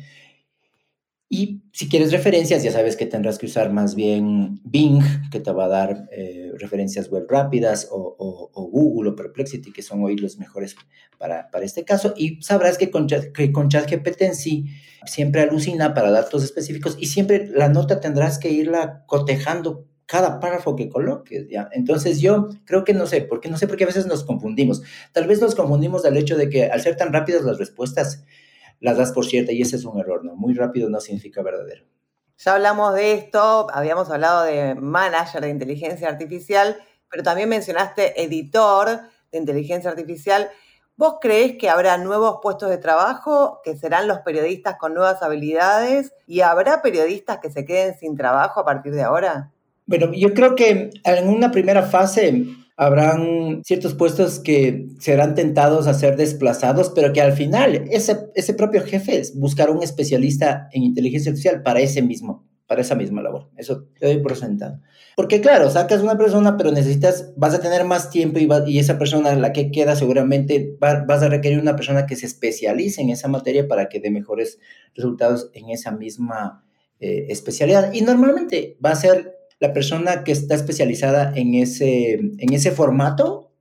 Y 1.32 1.62
si 1.72 1.88
quieres 1.88 2.10
referencias, 2.10 2.64
ya 2.64 2.72
sabes 2.72 2.96
que 2.96 3.06
tendrás 3.06 3.38
que 3.38 3.46
usar 3.46 3.72
más 3.72 3.94
bien 3.94 4.60
Bing, 4.64 5.00
que 5.30 5.38
te 5.38 5.52
va 5.52 5.66
a 5.66 5.68
dar 5.68 6.08
eh, 6.10 6.50
referencias 6.58 7.08
web 7.08 7.24
rápidas, 7.28 7.88
o, 7.92 8.50
Google 8.52 9.10
o 9.10 9.16
Perplexity, 9.16 9.72
que 9.72 9.82
son 9.82 10.02
hoy 10.02 10.16
los 10.16 10.38
mejores 10.38 10.74
para, 11.18 11.48
para 11.52 11.64
este 11.64 11.84
caso. 11.84 12.14
Y 12.16 12.42
sabrás 12.42 12.78
que 12.78 12.90
con, 12.90 13.06
que 13.06 13.52
con 13.52 13.68
ChatGPT 13.68 14.22
en 14.22 14.34
sí 14.34 14.66
siempre 15.06 15.42
alucina 15.42 15.94
para 15.94 16.10
datos 16.10 16.42
específicos 16.42 16.96
y 16.98 17.06
siempre 17.06 17.46
la 17.46 17.68
nota 17.68 18.00
tendrás 18.00 18.40
que 18.40 18.50
irla 18.50 19.04
cotejando 19.06 19.86
cada 20.06 20.40
párrafo 20.40 20.74
que 20.74 20.88
coloques, 20.88 21.48
¿ya? 21.48 21.68
Entonces 21.70 22.20
yo 22.20 22.48
creo 22.64 22.82
que 22.82 22.92
no 22.92 23.06
sé, 23.06 23.22
porque 23.22 23.48
no 23.48 23.56
sé 23.56 23.68
por 23.68 23.76
qué 23.76 23.84
a 23.84 23.86
veces 23.86 24.06
nos 24.06 24.24
confundimos. 24.24 24.82
Tal 25.12 25.28
vez 25.28 25.40
nos 25.40 25.54
confundimos 25.54 26.02
del 26.02 26.16
hecho 26.16 26.36
de 26.36 26.48
que 26.48 26.64
al 26.64 26.80
ser 26.80 26.96
tan 26.96 27.12
rápidas 27.12 27.44
las 27.44 27.58
respuestas, 27.58 28.24
las 28.80 28.96
das 28.96 29.12
por 29.12 29.26
cierta 29.26 29.52
y 29.52 29.62
ese 29.62 29.76
es 29.76 29.84
un 29.84 29.98
error, 30.00 30.24
¿no? 30.24 30.34
Muy 30.34 30.54
rápido 30.54 30.88
no 30.88 31.00
significa 31.00 31.42
verdadero. 31.42 31.84
Ya 32.38 32.54
hablamos 32.54 32.94
de 32.94 33.12
esto, 33.12 33.66
habíamos 33.72 34.10
hablado 34.10 34.44
de 34.44 34.74
manager 34.74 35.42
de 35.42 35.50
inteligencia 35.50 36.08
artificial, 36.08 36.78
pero 37.10 37.22
también 37.22 37.50
mencionaste 37.50 38.22
editor 38.22 39.00
de 39.30 39.38
inteligencia 39.38 39.90
artificial. 39.90 40.48
¿Vos 40.96 41.16
crees 41.20 41.56
que 41.58 41.68
habrá 41.68 41.98
nuevos 41.98 42.38
puestos 42.42 42.70
de 42.70 42.78
trabajo, 42.78 43.60
que 43.62 43.76
serán 43.76 44.08
los 44.08 44.20
periodistas 44.20 44.76
con 44.76 44.94
nuevas 44.94 45.22
habilidades 45.22 46.12
y 46.26 46.40
habrá 46.40 46.82
periodistas 46.82 47.38
que 47.38 47.50
se 47.50 47.64
queden 47.64 47.98
sin 47.98 48.16
trabajo 48.16 48.60
a 48.60 48.64
partir 48.64 48.94
de 48.94 49.02
ahora? 49.02 49.50
Bueno, 49.86 50.12
yo 50.14 50.32
creo 50.34 50.54
que 50.54 50.90
en 51.04 51.28
una 51.28 51.50
primera 51.50 51.82
fase 51.82 52.46
habrán 52.80 53.60
ciertos 53.62 53.92
puestos 53.92 54.38
que 54.38 54.86
serán 55.00 55.34
tentados 55.34 55.86
a 55.86 55.92
ser 55.92 56.16
desplazados, 56.16 56.90
pero 56.94 57.12
que 57.12 57.20
al 57.20 57.34
final 57.34 57.84
ese, 57.90 58.16
ese 58.34 58.54
propio 58.54 58.80
jefe 58.82 59.20
buscará 59.34 59.70
un 59.70 59.82
especialista 59.82 60.66
en 60.72 60.84
inteligencia 60.84 61.30
artificial 61.30 61.62
para 61.62 61.80
ese 61.80 62.00
mismo, 62.00 62.48
para 62.66 62.80
esa 62.80 62.94
misma 62.94 63.20
labor. 63.20 63.50
Eso 63.58 63.84
te 63.98 64.06
doy 64.06 64.22
por 64.22 64.34
sentado. 64.34 64.80
Porque 65.14 65.42
claro, 65.42 65.68
sacas 65.68 66.00
una 66.00 66.16
persona, 66.16 66.56
pero 66.56 66.72
necesitas, 66.72 67.34
vas 67.36 67.52
a 67.52 67.60
tener 67.60 67.84
más 67.84 68.08
tiempo 68.08 68.38
y, 68.38 68.48
y 68.72 68.78
esa 68.78 68.98
persona, 68.98 69.34
la 69.34 69.52
que 69.52 69.70
queda, 69.70 69.94
seguramente 69.94 70.74
vas 70.80 71.22
a 71.22 71.28
requerir 71.28 71.60
una 71.60 71.76
persona 71.76 72.06
que 72.06 72.16
se 72.16 72.24
especialice 72.24 73.02
en 73.02 73.10
esa 73.10 73.28
materia 73.28 73.68
para 73.68 73.90
que 73.90 74.00
dé 74.00 74.10
mejores 74.10 74.58
resultados 74.94 75.50
en 75.52 75.68
esa 75.68 75.90
misma 75.90 76.64
eh, 76.98 77.26
especialidad. 77.28 77.92
Y 77.92 78.00
normalmente 78.00 78.78
va 78.82 78.92
a 78.92 78.96
ser 78.96 79.39
la 79.60 79.72
persona 79.74 80.24
que 80.24 80.32
está 80.32 80.54
especializada 80.54 81.32
en 81.36 81.54
ese, 81.54 82.14
en 82.14 82.52
ese 82.52 82.72
formato 82.72 83.52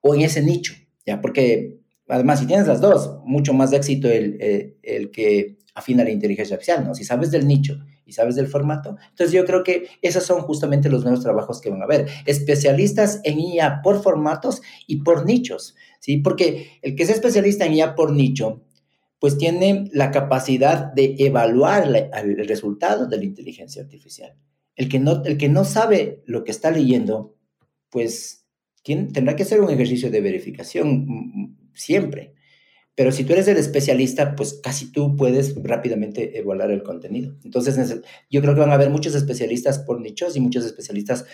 o 0.00 0.14
en 0.14 0.22
ese 0.22 0.42
nicho, 0.42 0.74
¿ya? 1.06 1.20
Porque 1.20 1.78
además, 2.08 2.40
si 2.40 2.46
tienes 2.46 2.66
las 2.66 2.80
dos, 2.80 3.20
mucho 3.24 3.54
más 3.54 3.72
éxito 3.72 4.08
el, 4.10 4.36
el, 4.42 4.76
el, 4.82 5.10
que 5.10 5.56
afina 5.74 6.04
la 6.04 6.10
inteligencia 6.10 6.56
artificial, 6.56 6.84
¿no? 6.84 6.94
Si 6.94 7.04
sabes 7.04 7.30
del 7.30 7.46
nicho 7.46 7.78
y 8.04 8.12
sabes 8.12 8.34
del 8.34 8.48
formato. 8.48 8.96
Entonces 9.10 9.32
yo 9.32 9.44
creo 9.44 9.62
que 9.62 9.86
esos 10.02 10.24
son 10.24 10.42
justamente 10.42 10.90
los 10.90 11.04
nuevos 11.04 11.22
trabajos 11.22 11.60
que 11.60 11.70
van 11.70 11.80
a 11.80 11.84
haber. 11.84 12.08
Especialistas 12.26 13.20
en 13.22 13.38
IA 13.38 13.80
por 13.82 14.02
formatos 14.02 14.60
y 14.86 15.02
por 15.02 15.24
nichos, 15.24 15.76
¿sí? 16.00 16.18
Porque 16.18 16.78
el 16.82 16.96
que 16.96 17.04
es 17.04 17.10
especialista 17.10 17.64
en 17.64 17.74
IA 17.74 17.94
por 17.94 18.12
nicho, 18.12 18.62
pues 19.20 19.38
tiene 19.38 19.88
la 19.92 20.10
capacidad 20.10 20.92
de 20.92 21.14
evaluar 21.18 22.10
el 22.12 22.48
resultado 22.48 23.06
de 23.06 23.16
la 23.16 23.24
inteligencia 23.24 23.82
artificial. 23.82 24.36
El 24.76 24.88
que 24.88 24.98
no, 24.98 25.22
el 25.24 25.38
que 25.38 25.48
no 25.48 25.64
sabe 25.64 26.22
lo 26.26 26.44
que 26.44 26.50
está 26.50 26.70
leyendo, 26.70 27.36
pues 27.90 28.46
tendrá 28.82 29.36
que 29.36 29.44
hacer 29.44 29.60
un 29.60 29.70
ejercicio 29.70 30.10
de 30.10 30.20
verificación 30.20 31.56
siempre. 31.74 32.34
Pero 32.96 33.10
si 33.10 33.24
tú 33.24 33.32
eres 33.32 33.48
el 33.48 33.56
especialista, 33.56 34.36
pues 34.36 34.60
casi 34.62 34.92
tú 34.92 35.16
puedes 35.16 35.54
rápidamente 35.62 36.38
evaluar 36.38 36.70
el 36.70 36.82
contenido. 36.82 37.34
Entonces, 37.44 38.00
yo 38.30 38.40
creo 38.40 38.54
que 38.54 38.60
van 38.60 38.70
a 38.70 38.74
haber 38.74 38.90
muchos 38.90 39.14
especialistas 39.14 39.80
por 39.80 40.00
nichos 40.00 40.36
y 40.36 40.40
muchos 40.40 40.64
especialistas 40.64 41.24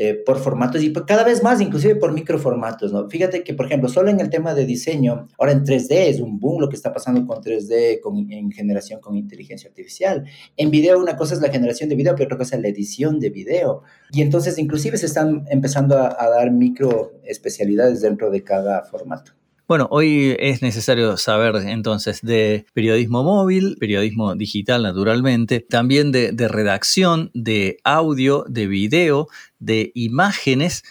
eh, 0.00 0.14
por 0.14 0.38
formatos 0.38 0.80
y 0.80 0.92
cada 0.92 1.24
vez 1.24 1.42
más, 1.42 1.60
inclusive 1.60 1.96
por 1.96 2.12
microformatos, 2.12 2.92
¿no? 2.92 3.10
Fíjate 3.10 3.42
que, 3.42 3.52
por 3.52 3.66
ejemplo, 3.66 3.88
solo 3.88 4.10
en 4.10 4.20
el 4.20 4.30
tema 4.30 4.54
de 4.54 4.64
diseño, 4.64 5.26
ahora 5.36 5.50
en 5.50 5.64
3D 5.64 5.90
es 5.90 6.20
un 6.20 6.38
boom 6.38 6.60
lo 6.60 6.68
que 6.68 6.76
está 6.76 6.92
pasando 6.92 7.26
con 7.26 7.42
3D 7.42 7.98
con, 8.00 8.30
en 8.30 8.52
generación 8.52 9.00
con 9.00 9.16
inteligencia 9.16 9.68
artificial. 9.68 10.24
En 10.56 10.70
video 10.70 11.00
una 11.00 11.16
cosa 11.16 11.34
es 11.34 11.40
la 11.40 11.48
generación 11.48 11.88
de 11.88 11.96
video, 11.96 12.14
pero 12.14 12.26
otra 12.26 12.38
cosa 12.38 12.54
es 12.54 12.62
la 12.62 12.68
edición 12.68 13.18
de 13.18 13.30
video. 13.30 13.82
Y 14.12 14.22
entonces 14.22 14.56
inclusive 14.58 14.96
se 14.98 15.06
están 15.06 15.44
empezando 15.50 15.98
a, 15.98 16.16
a 16.16 16.28
dar 16.28 16.52
micro 16.52 17.14
especialidades 17.24 18.00
dentro 18.00 18.30
de 18.30 18.44
cada 18.44 18.84
formato. 18.84 19.37
Bueno, 19.68 19.86
hoy 19.90 20.34
es 20.38 20.62
necesario 20.62 21.18
saber 21.18 21.56
entonces 21.56 22.22
de 22.22 22.64
periodismo 22.72 23.22
móvil, 23.22 23.76
periodismo 23.78 24.34
digital 24.34 24.82
naturalmente, 24.82 25.60
también 25.60 26.10
de, 26.10 26.32
redacción, 26.48 27.30
de 27.34 27.76
audio, 27.84 28.46
de 28.48 28.66
video, 28.66 29.28
de 29.58 29.92
imágenes 29.94 30.84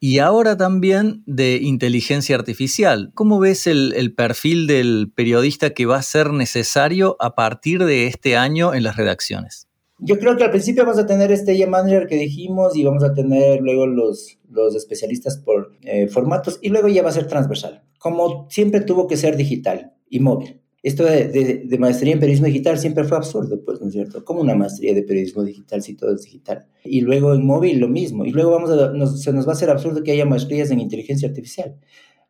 y 0.00 0.18
ahora 0.18 0.56
también 0.56 1.22
de 1.26 1.60
inteligencia 1.62 2.34
artificial. 2.34 3.12
¿Cómo 3.14 3.38
ves 3.38 3.68
el, 3.68 4.12
perfil 4.16 4.66
del 4.66 5.08
periodista 5.14 5.70
que 5.70 5.86
va 5.86 5.98
a 5.98 6.02
ser 6.02 6.32
necesario 6.32 7.16
a 7.20 7.36
partir 7.36 7.84
de 7.84 8.08
este 8.08 8.36
año 8.36 8.74
en 8.74 8.82
las 8.82 8.96
redacciones? 8.96 9.68
Yo 9.98 10.18
creo 10.18 10.36
que 10.36 10.44
al 10.44 10.50
principio 10.50 10.84
vamos 10.84 10.98
a 10.98 11.06
tener 11.06 11.32
este 11.32 11.56
ya 11.56 11.66
manager 11.66 12.06
que 12.06 12.16
dijimos 12.16 12.76
y 12.76 12.84
vamos 12.84 13.02
a 13.02 13.14
tener 13.14 13.62
luego 13.62 13.86
los, 13.86 14.38
los 14.50 14.74
especialistas 14.74 15.38
por 15.38 15.72
eh, 15.82 16.06
formatos 16.08 16.58
y 16.60 16.68
luego 16.68 16.88
ya 16.88 17.02
va 17.02 17.08
a 17.08 17.12
ser 17.12 17.26
transversal, 17.26 17.82
como 17.98 18.46
siempre 18.50 18.82
tuvo 18.82 19.06
que 19.06 19.16
ser 19.16 19.36
digital 19.36 19.94
y 20.10 20.20
móvil. 20.20 20.60
Esto 20.82 21.04
de, 21.04 21.64
de, 21.64 21.78
maestría 21.78 22.12
en 22.12 22.20
periodismo 22.20 22.46
digital 22.46 22.78
siempre 22.78 23.02
fue 23.02 23.16
absurdo, 23.16 23.60
pues, 23.64 23.80
¿no 23.80 23.88
es 23.88 23.92
cierto? 23.92 24.24
Como 24.24 24.40
una 24.40 24.54
maestría 24.54 24.94
de 24.94 25.02
periodismo 25.02 25.42
digital 25.42 25.82
si 25.82 25.94
todo 25.94 26.14
es 26.14 26.22
digital. 26.22 26.66
Y 26.84 27.00
luego 27.00 27.34
en 27.34 27.44
móvil 27.44 27.80
lo 27.80 27.88
mismo. 27.88 28.24
Y 28.24 28.30
luego 28.30 28.52
vamos 28.52 28.70
a, 28.70 29.16
se 29.16 29.32
nos 29.32 29.48
va 29.48 29.50
a 29.50 29.54
hacer 29.54 29.68
absurdo 29.68 30.04
que 30.04 30.12
haya 30.12 30.24
maestrías 30.24 30.70
en 30.70 30.78
inteligencia 30.78 31.26
artificial 31.26 31.74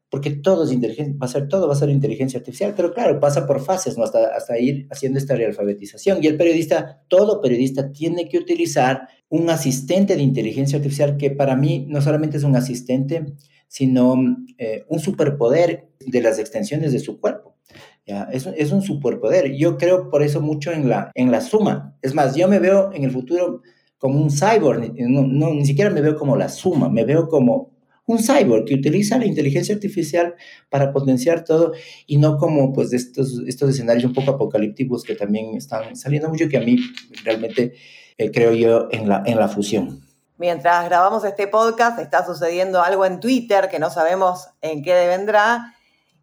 porque 0.08 0.30
todo 0.30 0.64
es 0.64 0.72
inteligencia, 0.72 1.14
va 1.20 1.26
a 1.26 1.30
ser 1.30 1.48
todo, 1.48 1.66
va 1.66 1.74
a 1.74 1.76
ser 1.76 1.90
inteligencia 1.90 2.38
artificial, 2.38 2.74
pero 2.76 2.94
claro, 2.94 3.18
pasa 3.18 3.46
por 3.46 3.60
fases, 3.60 3.98
¿no? 3.98 4.04
Hasta, 4.04 4.26
hasta 4.34 4.58
ir 4.58 4.86
haciendo 4.90 5.18
esta 5.18 5.34
realfabetización. 5.34 6.22
Y 6.22 6.28
el 6.28 6.36
periodista, 6.36 7.02
todo 7.08 7.40
periodista 7.40 7.90
tiene 7.90 8.28
que 8.28 8.38
utilizar 8.38 9.08
un 9.28 9.50
asistente 9.50 10.14
de 10.14 10.22
inteligencia 10.22 10.76
artificial 10.76 11.16
que 11.16 11.30
para 11.30 11.56
mí 11.56 11.86
no 11.88 12.00
solamente 12.00 12.36
es 12.36 12.44
un 12.44 12.54
asistente, 12.54 13.26
sino 13.66 14.14
eh, 14.58 14.84
un 14.88 15.00
superpoder 15.00 15.88
de 15.98 16.22
las 16.22 16.38
extensiones 16.38 16.92
de 16.92 17.00
su 17.00 17.20
cuerpo. 17.20 17.56
¿ya? 18.06 18.28
Es, 18.32 18.46
es 18.46 18.70
un 18.70 18.82
superpoder. 18.82 19.54
Yo 19.56 19.76
creo 19.76 20.08
por 20.08 20.22
eso 20.22 20.40
mucho 20.40 20.70
en 20.70 20.88
la, 20.88 21.10
en 21.14 21.32
la 21.32 21.40
suma. 21.40 21.96
Es 22.00 22.14
más, 22.14 22.36
yo 22.36 22.46
me 22.46 22.60
veo 22.60 22.92
en 22.92 23.02
el 23.02 23.10
futuro 23.10 23.62
como 23.98 24.20
un 24.20 24.30
cyborg, 24.30 24.94
no, 25.08 25.22
no, 25.22 25.54
ni 25.54 25.64
siquiera 25.64 25.90
me 25.90 26.02
veo 26.02 26.16
como 26.16 26.36
la 26.36 26.50
suma, 26.50 26.88
me 26.88 27.04
veo 27.04 27.28
como 27.28 27.75
un 28.06 28.18
cyborg 28.18 28.64
que 28.64 28.74
utiliza 28.74 29.18
la 29.18 29.26
inteligencia 29.26 29.74
artificial 29.74 30.34
para 30.70 30.92
potenciar 30.92 31.44
todo 31.44 31.72
y 32.06 32.18
no 32.18 32.38
como 32.38 32.72
pues 32.72 32.92
estos, 32.92 33.42
estos 33.46 33.70
escenarios 33.70 34.04
un 34.04 34.14
poco 34.14 34.32
apocalípticos 34.32 35.02
que 35.02 35.14
también 35.14 35.56
están 35.56 35.96
saliendo 35.96 36.28
mucho 36.28 36.48
que 36.48 36.56
a 36.56 36.60
mí 36.60 36.78
realmente 37.24 37.74
eh, 38.16 38.30
creo 38.30 38.52
yo 38.52 38.88
en 38.90 39.08
la, 39.08 39.22
en 39.26 39.38
la 39.38 39.48
fusión. 39.48 40.02
Mientras 40.38 40.84
grabamos 40.84 41.24
este 41.24 41.48
podcast 41.48 41.98
está 41.98 42.24
sucediendo 42.24 42.82
algo 42.82 43.04
en 43.04 43.20
Twitter 43.20 43.68
que 43.70 43.78
no 43.78 43.90
sabemos 43.90 44.48
en 44.60 44.82
qué 44.82 44.94
devendrá 44.94 45.72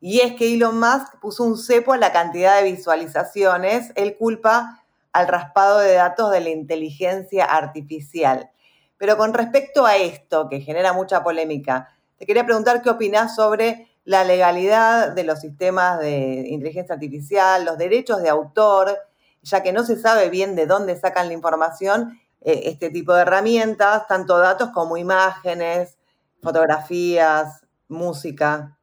y 0.06 0.20
es 0.20 0.34
que 0.34 0.54
Elon 0.54 0.82
Musk 0.82 1.20
puso 1.22 1.46
un 1.46 1.58
cepo 1.58 1.94
a 1.94 1.98
la 1.98 2.12
cantidad 2.12 2.62
de 2.62 2.70
visualizaciones. 2.70 3.94
Él 3.96 4.18
culpa 4.18 4.84
al 5.14 5.30
raspado 5.30 5.80
de 5.80 5.94
datos 5.94 6.30
de 6.30 6.42
la 6.42 6.50
inteligencia 6.50 7.46
artificial. 7.46 8.52
Pero 8.98 9.18
con 9.18 9.34
respecto 9.34 9.86
a 9.86 9.98
esto, 9.98 10.48
que 10.50 10.62
genera 10.62 10.94
mucha 10.94 11.24
polémica, 11.24 11.90
te 12.18 12.26
quería 12.26 12.46
preguntar 12.46 12.82
qué 12.82 12.90
opinás 12.90 13.36
sobre 13.36 13.88
la 14.06 14.24
legalidad 14.24 15.14
de 15.14 15.24
los 15.24 15.40
sistemas 15.40 16.00
de 16.00 16.46
inteligencia 16.50 16.96
artificial, 16.96 17.66
los 17.66 17.78
derechos 17.78 18.22
de 18.22 18.30
autor, 18.30 18.98
ya 19.42 19.64
que 19.64 19.74
no 19.74 19.84
se 19.84 19.98
sabe 19.98 20.30
bien 20.30 20.56
de 20.56 20.66
dónde 20.66 20.98
sacan 21.00 21.28
la 21.28 21.34
información 21.34 22.20
eh, 22.42 22.64
este 22.66 22.90
tipo 22.90 23.14
de 23.14 23.22
herramientas, 23.22 24.08
tanto 24.08 24.38
datos 24.38 24.70
como 24.72 24.98
imágenes, 24.98 25.98
fotografías, 26.42 27.62
música. 27.88 28.78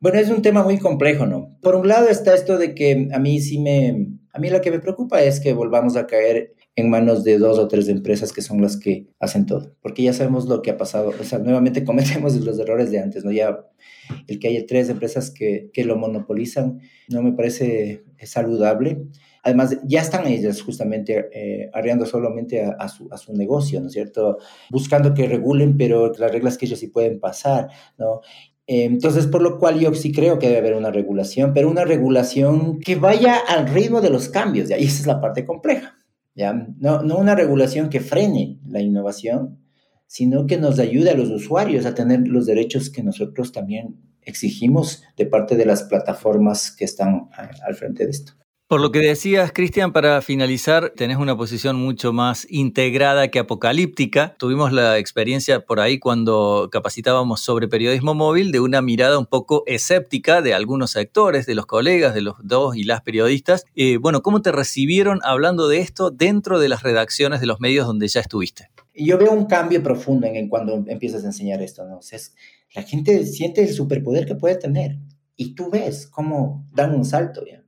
Bueno, 0.00 0.18
es 0.18 0.30
un 0.30 0.42
tema 0.42 0.62
muy 0.62 0.78
complejo, 0.78 1.26
¿no? 1.26 1.56
Por 1.62 1.76
un 1.76 1.88
lado 1.88 2.08
está 2.08 2.34
esto 2.34 2.58
de 2.58 2.74
que 2.74 3.08
a 3.12 3.18
mí 3.18 3.40
sí 3.40 3.58
me, 3.58 4.06
a 4.32 4.38
mí 4.38 4.50
lo 4.50 4.60
que 4.60 4.70
me 4.70 4.80
preocupa 4.80 5.22
es 5.22 5.40
que 5.40 5.52
volvamos 5.52 5.96
a 5.96 6.06
caer 6.06 6.54
en 6.76 6.90
manos 6.90 7.22
de 7.22 7.38
dos 7.38 7.58
o 7.58 7.68
tres 7.68 7.88
empresas 7.88 8.32
que 8.32 8.42
son 8.42 8.60
las 8.60 8.76
que 8.76 9.06
hacen 9.20 9.46
todo, 9.46 9.76
porque 9.80 10.02
ya 10.02 10.12
sabemos 10.12 10.46
lo 10.46 10.60
que 10.62 10.70
ha 10.70 10.76
pasado, 10.76 11.12
o 11.18 11.24
sea, 11.24 11.38
nuevamente 11.38 11.84
cometemos 11.84 12.34
los 12.36 12.58
errores 12.58 12.90
de 12.90 12.98
antes, 12.98 13.24
¿no? 13.24 13.30
Ya 13.30 13.64
el 14.26 14.38
que 14.38 14.48
haya 14.48 14.66
tres 14.66 14.88
empresas 14.88 15.30
que, 15.30 15.70
que 15.72 15.84
lo 15.84 15.96
monopolizan 15.96 16.80
no 17.08 17.22
me 17.22 17.32
parece 17.32 18.04
saludable. 18.22 19.06
Además, 19.42 19.78
ya 19.84 20.00
están 20.00 20.26
ellas 20.26 20.62
justamente 20.62 21.28
eh, 21.32 21.70
arreando 21.74 22.06
solamente 22.06 22.64
a, 22.64 22.88
su, 22.88 23.08
a, 23.10 23.18
su, 23.18 23.34
negocio, 23.34 23.78
¿no 23.80 23.88
es 23.88 23.92
cierto? 23.92 24.38
Buscando 24.70 25.12
que 25.12 25.26
regulen, 25.26 25.76
pero 25.76 26.12
las 26.18 26.32
reglas 26.32 26.56
que 26.56 26.64
ellos 26.64 26.78
sí 26.78 26.88
pueden 26.88 27.20
pasar, 27.20 27.68
¿no? 27.98 28.22
Eh, 28.66 28.84
entonces, 28.84 29.26
por 29.26 29.42
lo 29.42 29.58
cual 29.58 29.78
yo 29.78 29.92
sí 29.94 30.12
creo 30.12 30.38
que 30.38 30.46
debe 30.46 30.60
haber 30.60 30.74
una 30.74 30.90
regulación, 30.90 31.52
pero 31.52 31.70
una 31.70 31.84
regulación 31.84 32.80
que 32.80 32.96
vaya 32.96 33.36
al 33.36 33.68
ritmo 33.68 34.00
de 34.00 34.08
los 34.08 34.30
cambios, 34.30 34.70
y 34.70 34.72
esa 34.72 35.00
es 35.00 35.06
la 35.06 35.20
parte 35.20 35.44
compleja, 35.44 35.98
¿ya? 36.34 36.52
No, 36.78 37.02
no 37.02 37.18
una 37.18 37.34
regulación 37.34 37.88
que 37.88 38.00
frene 38.00 38.58
la 38.66 38.80
innovación, 38.80 39.58
sino 40.06 40.46
que 40.46 40.58
nos 40.58 40.78
ayude 40.78 41.10
a 41.10 41.16
los 41.16 41.30
usuarios 41.30 41.86
a 41.86 41.94
tener 41.94 42.28
los 42.28 42.46
derechos 42.46 42.90
que 42.90 43.02
nosotros 43.02 43.52
también 43.52 43.96
exigimos 44.22 45.02
de 45.16 45.26
parte 45.26 45.56
de 45.56 45.66
las 45.66 45.84
plataformas 45.84 46.70
que 46.70 46.84
están 46.84 47.28
al 47.32 47.74
frente 47.74 48.04
de 48.04 48.10
esto. 48.10 48.34
Por 48.66 48.80
lo 48.80 48.90
que 48.90 49.00
decías, 49.00 49.52
Cristian, 49.52 49.92
para 49.92 50.22
finalizar, 50.22 50.94
tenés 50.96 51.18
una 51.18 51.36
posición 51.36 51.76
mucho 51.76 52.14
más 52.14 52.46
integrada 52.48 53.28
que 53.28 53.38
apocalíptica. 53.38 54.34
Tuvimos 54.38 54.72
la 54.72 54.96
experiencia 54.96 55.60
por 55.66 55.80
ahí 55.80 55.98
cuando 55.98 56.70
capacitábamos 56.72 57.40
sobre 57.40 57.68
periodismo 57.68 58.14
móvil 58.14 58.52
de 58.52 58.60
una 58.60 58.80
mirada 58.80 59.18
un 59.18 59.26
poco 59.26 59.64
escéptica 59.66 60.40
de 60.40 60.54
algunos 60.54 60.92
sectores, 60.92 61.44
de 61.44 61.54
los 61.54 61.66
colegas, 61.66 62.14
de 62.14 62.22
los 62.22 62.36
dos 62.42 62.74
y 62.74 62.84
las 62.84 63.02
periodistas. 63.02 63.66
Eh, 63.74 63.98
bueno, 63.98 64.22
¿cómo 64.22 64.40
te 64.40 64.50
recibieron 64.50 65.20
hablando 65.24 65.68
de 65.68 65.80
esto 65.80 66.10
dentro 66.10 66.58
de 66.58 66.70
las 66.70 66.82
redacciones 66.82 67.40
de 67.40 67.46
los 67.46 67.60
medios 67.60 67.86
donde 67.86 68.08
ya 68.08 68.20
estuviste? 68.20 68.70
Yo 68.94 69.18
veo 69.18 69.32
un 69.32 69.44
cambio 69.44 69.82
profundo 69.82 70.26
en, 70.26 70.48
cuando 70.48 70.82
empiezas 70.86 71.22
a 71.24 71.26
enseñar 71.26 71.60
esto, 71.60 71.84
la 72.74 72.82
gente 72.82 73.26
siente 73.26 73.62
el 73.62 73.74
superpoder 73.74 74.24
que 74.24 74.36
puede 74.36 74.56
tener 74.56 74.96
y 75.36 75.54
tú 75.54 75.68
ves 75.68 76.06
cómo 76.06 76.66
dan 76.72 76.94
un 76.94 77.04
salto, 77.04 77.44
¿ya? 77.44 77.63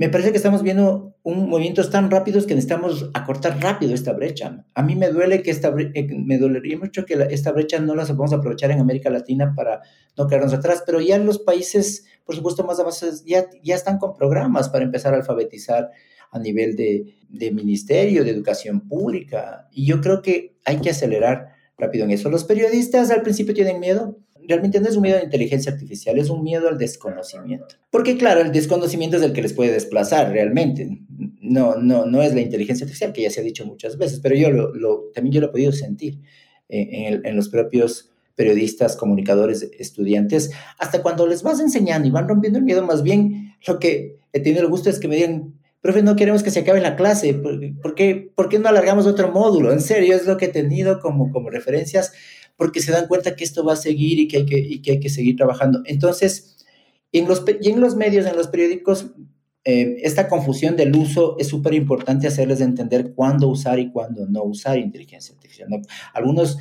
Me 0.00 0.08
parece 0.08 0.30
que 0.30 0.38
estamos 0.38 0.62
viendo 0.62 1.14
un 1.22 1.50
movimientos 1.50 1.90
tan 1.90 2.10
rápidos 2.10 2.46
que 2.46 2.54
necesitamos 2.54 3.10
acortar 3.12 3.62
rápido 3.62 3.92
esta 3.92 4.14
brecha. 4.14 4.64
A 4.74 4.82
mí 4.82 4.96
me 4.96 5.10
duele 5.10 5.42
que 5.42 5.50
esta 5.50 5.74
eh, 5.76 6.08
me 6.16 6.38
dolería 6.38 6.78
mucho 6.78 7.04
que 7.04 7.26
esta 7.28 7.52
brecha 7.52 7.80
no 7.80 7.94
la 7.94 8.04
a 8.04 8.34
aprovechar 8.34 8.70
en 8.70 8.80
América 8.80 9.10
Latina 9.10 9.52
para 9.54 9.82
no 10.16 10.26
quedarnos 10.26 10.54
atrás, 10.54 10.84
pero 10.86 11.02
ya 11.02 11.18
los 11.18 11.38
países, 11.40 12.06
por 12.24 12.34
supuesto, 12.34 12.64
más 12.64 12.80
avanzados 12.80 13.26
ya, 13.26 13.44
ya 13.62 13.74
están 13.74 13.98
con 13.98 14.14
programas 14.14 14.70
para 14.70 14.86
empezar 14.86 15.12
a 15.12 15.18
alfabetizar 15.18 15.90
a 16.30 16.38
nivel 16.38 16.76
de, 16.76 17.16
de 17.28 17.50
ministerio, 17.50 18.24
de 18.24 18.30
educación 18.30 18.88
pública. 18.88 19.68
Y 19.70 19.84
yo 19.84 20.00
creo 20.00 20.22
que 20.22 20.56
hay 20.64 20.78
que 20.78 20.88
acelerar 20.88 21.48
rápido 21.76 22.06
en 22.06 22.12
eso. 22.12 22.30
Los 22.30 22.44
periodistas 22.44 23.10
al 23.10 23.20
principio 23.20 23.52
tienen 23.52 23.80
miedo, 23.80 24.16
realmente 24.48 24.80
no 24.80 24.88
es 24.88 24.96
un 24.96 25.02
miedo 25.02 25.16
a 25.16 25.18
la 25.20 25.24
inteligencia 25.24 25.72
artificial, 25.72 26.18
es 26.18 26.30
un 26.30 26.42
miedo 26.42 26.68
al 26.68 26.78
desconocimiento. 26.78 27.76
Porque 27.90 28.16
claro, 28.16 28.40
el 28.40 28.52
desconocimiento 28.52 29.16
es 29.16 29.22
el 29.22 29.32
que 29.32 29.42
les 29.42 29.52
puede 29.52 29.72
desplazar 29.72 30.30
realmente. 30.30 31.00
No, 31.40 31.76
no, 31.76 32.06
no 32.06 32.22
es 32.22 32.34
la 32.34 32.40
inteligencia 32.40 32.84
artificial, 32.84 33.12
que 33.12 33.22
ya 33.22 33.30
se 33.30 33.40
ha 33.40 33.44
dicho 33.44 33.66
muchas 33.66 33.98
veces, 33.98 34.20
pero 34.20 34.34
yo 34.34 34.50
lo, 34.50 35.10
también 35.14 35.34
yo 35.34 35.40
lo 35.40 35.48
he 35.48 35.50
podido 35.50 35.72
sentir 35.72 36.20
en, 36.68 37.24
en 37.24 37.36
los 37.36 37.48
propios 37.48 38.10
periodistas, 38.34 38.96
comunicadores, 38.96 39.68
estudiantes, 39.78 40.50
hasta 40.78 41.02
cuando 41.02 41.26
les 41.26 41.42
vas 41.42 41.60
enseñando 41.60 42.08
y 42.08 42.10
van 42.10 42.28
rompiendo 42.28 42.58
el 42.58 42.64
miedo, 42.64 42.82
más 42.84 43.02
bien 43.02 43.54
lo 43.66 43.78
que 43.78 44.16
he 44.32 44.40
tenido 44.40 44.62
el 44.62 44.68
gusto 44.68 44.88
es 44.88 44.98
que 44.98 45.08
me 45.08 45.16
digan, 45.16 45.60
profe, 45.80 46.02
no 46.02 46.16
queremos 46.16 46.42
que 46.42 46.50
se 46.50 46.60
acabe 46.60 46.80
la 46.80 46.96
clase, 46.96 47.34
¿por 47.34 47.94
qué, 47.94 48.30
por 48.34 48.48
qué 48.48 48.58
no 48.58 48.68
alargamos 48.68 49.06
otro 49.06 49.30
módulo? 49.30 49.72
En 49.72 49.80
serio, 49.80 50.14
es 50.14 50.26
lo 50.26 50.36
que 50.36 50.46
he 50.46 50.48
tenido 50.48 51.00
como, 51.00 51.30
como 51.30 51.50
referencias 51.50 52.12
porque 52.60 52.80
se 52.80 52.92
dan 52.92 53.06
cuenta 53.06 53.36
que 53.36 53.42
esto 53.42 53.64
va 53.64 53.72
a 53.72 53.76
seguir 53.76 54.18
y 54.18 54.28
que 54.28 54.36
hay 54.36 54.44
que, 54.44 54.58
y 54.58 54.82
que, 54.82 54.90
hay 54.90 55.00
que 55.00 55.08
seguir 55.08 55.34
trabajando. 55.34 55.80
Entonces, 55.86 56.58
en 57.10 57.26
los, 57.26 57.42
y 57.58 57.70
en 57.70 57.80
los 57.80 57.96
medios, 57.96 58.26
en 58.26 58.36
los 58.36 58.48
periódicos, 58.48 59.12
eh, 59.64 59.96
esta 60.02 60.28
confusión 60.28 60.76
del 60.76 60.94
uso 60.94 61.38
es 61.38 61.48
súper 61.48 61.72
importante 61.72 62.26
hacerles 62.26 62.60
entender 62.60 63.14
cuándo 63.14 63.48
usar 63.48 63.78
y 63.78 63.90
cuándo 63.90 64.26
no 64.26 64.42
usar 64.42 64.76
inteligencia 64.76 65.34
artificial. 65.34 65.70
Algunos, 66.12 66.58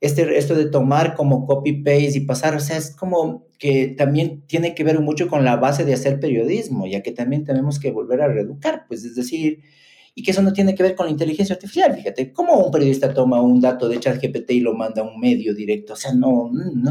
este, 0.00 0.38
esto 0.38 0.54
de 0.54 0.66
tomar 0.66 1.16
como 1.16 1.44
copy-paste 1.46 2.18
y 2.18 2.20
pasar, 2.20 2.54
o 2.54 2.60
sea, 2.60 2.76
es 2.76 2.94
como 2.94 3.48
que 3.58 3.88
también 3.98 4.42
tiene 4.46 4.76
que 4.76 4.84
ver 4.84 5.00
mucho 5.00 5.26
con 5.26 5.44
la 5.44 5.56
base 5.56 5.84
de 5.84 5.94
hacer 5.94 6.20
periodismo, 6.20 6.86
ya 6.86 7.02
que 7.02 7.10
también 7.10 7.42
tenemos 7.42 7.80
que 7.80 7.90
volver 7.90 8.20
a 8.20 8.28
reeducar, 8.28 8.84
pues 8.86 9.04
es 9.04 9.16
decir, 9.16 9.64
y 10.14 10.22
que 10.22 10.32
eso 10.32 10.42
no 10.42 10.52
tiene 10.52 10.74
que 10.74 10.82
ver 10.82 10.94
con 10.94 11.06
la 11.06 11.12
inteligencia 11.12 11.54
artificial. 11.54 11.94
Fíjate, 11.94 12.32
¿cómo 12.32 12.64
un 12.64 12.70
periodista 12.70 13.14
toma 13.14 13.40
un 13.40 13.60
dato 13.60 13.88
de 13.88 14.00
ChatGPT 14.00 14.50
y 14.52 14.60
lo 14.60 14.74
manda 14.74 15.02
a 15.02 15.04
un 15.04 15.20
medio 15.20 15.54
directo? 15.54 15.92
O 15.92 15.96
sea, 15.96 16.12
no, 16.12 16.50
no, 16.52 16.90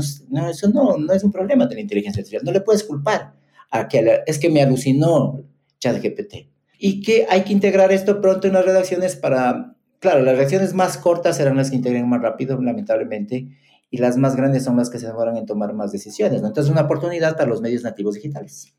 eso 0.50 0.70
no, 0.70 0.98
no 0.98 1.14
es 1.14 1.24
un 1.24 1.32
problema 1.32 1.66
de 1.68 1.76
la 1.76 1.82
inteligencia 1.82 2.22
artificial. 2.22 2.44
No 2.46 2.52
le 2.52 2.62
puedes 2.62 2.84
culpar 2.84 3.34
a 3.72 3.88
que 3.88 4.22
es 4.26 4.40
que 4.40 4.50
me 4.50 4.62
alucinó 4.62 5.44
ChatGPT. 5.80 6.50
Y 6.78 7.02
que 7.02 7.26
hay 7.30 7.44
que 7.44 7.54
integrar 7.54 7.92
esto 7.92 8.22
pronto 8.22 8.48
en 8.48 8.54
las 8.54 8.66
redacciones 8.66 9.16
para, 9.16 9.76
claro, 10.00 10.22
las 10.22 10.36
redacciones 10.36 10.74
más 10.74 10.98
cortas 10.98 11.38
serán 11.38 11.58
las 11.58 11.70
que 11.70 11.76
integren 11.76 12.08
más 12.08 12.22
rápido, 12.22 12.60
lamentablemente, 12.62 13.50
y 13.92 13.98
las 13.98 14.18
más 14.18 14.36
grandes 14.36 14.64
son 14.64 14.78
las 14.78 14.90
que 14.90 15.00
se 15.00 15.08
demoran 15.08 15.36
en 15.36 15.46
tomar 15.46 15.74
más 15.74 15.92
decisiones. 15.92 16.42
¿no? 16.42 16.48
Entonces, 16.48 16.72
una 16.72 16.84
oportunidad 16.84 17.36
para 17.36 17.50
los 17.50 17.60
medios 17.60 17.84
nativos 17.84 18.16
digitales. 18.16 18.74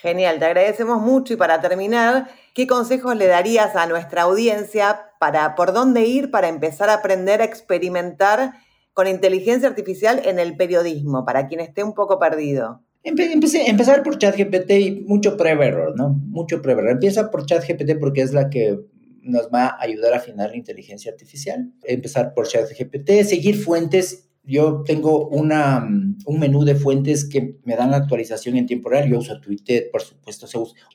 Genial, 0.00 0.38
te 0.38 0.44
agradecemos 0.44 1.02
mucho 1.02 1.34
y 1.34 1.36
para 1.36 1.60
terminar, 1.60 2.28
¿qué 2.54 2.68
consejos 2.68 3.16
le 3.16 3.26
darías 3.26 3.74
a 3.74 3.86
nuestra 3.86 4.22
audiencia 4.22 5.00
para 5.18 5.56
por 5.56 5.72
dónde 5.72 6.04
ir 6.06 6.30
para 6.30 6.48
empezar 6.48 6.88
a 6.88 6.94
aprender 6.94 7.40
a 7.40 7.44
experimentar 7.44 8.52
con 8.92 9.08
inteligencia 9.08 9.68
artificial 9.68 10.22
en 10.24 10.38
el 10.38 10.56
periodismo, 10.56 11.24
para 11.24 11.48
quien 11.48 11.58
esté 11.60 11.82
un 11.82 11.94
poco 11.94 12.20
perdido? 12.20 12.84
Empezar 13.02 14.02
por 14.04 14.18
ChatGPT 14.18 14.70
y 14.70 15.04
mucho 15.06 15.36
pre-error, 15.36 15.94
¿no? 15.96 16.10
Mucho 16.10 16.62
pre-error. 16.62 16.90
Empieza 16.90 17.30
por 17.30 17.46
ChatGPT 17.46 17.98
porque 17.98 18.22
es 18.22 18.32
la 18.32 18.50
que 18.50 18.78
nos 19.22 19.48
va 19.48 19.66
a 19.66 19.82
ayudar 19.82 20.14
a 20.14 20.18
afinar 20.18 20.50
la 20.50 20.56
inteligencia 20.56 21.10
artificial. 21.10 21.72
Empezar 21.82 22.34
por 22.34 22.46
ChatGPT, 22.46 23.24
seguir 23.24 23.56
fuentes 23.56 24.27
yo 24.42 24.82
tengo 24.84 25.28
una, 25.28 25.80
mm, 25.80 26.18
un 26.26 26.38
menú 26.38 26.64
de 26.64 26.74
fuentes 26.74 27.28
que 27.28 27.58
me 27.64 27.76
dan 27.76 27.92
actualización 27.94 28.56
en 28.56 28.66
tiempo 28.66 28.88
real. 28.88 29.08
Yo 29.08 29.18
uso 29.18 29.40
Twitter, 29.40 29.88
por 29.92 30.02
supuesto, 30.02 30.46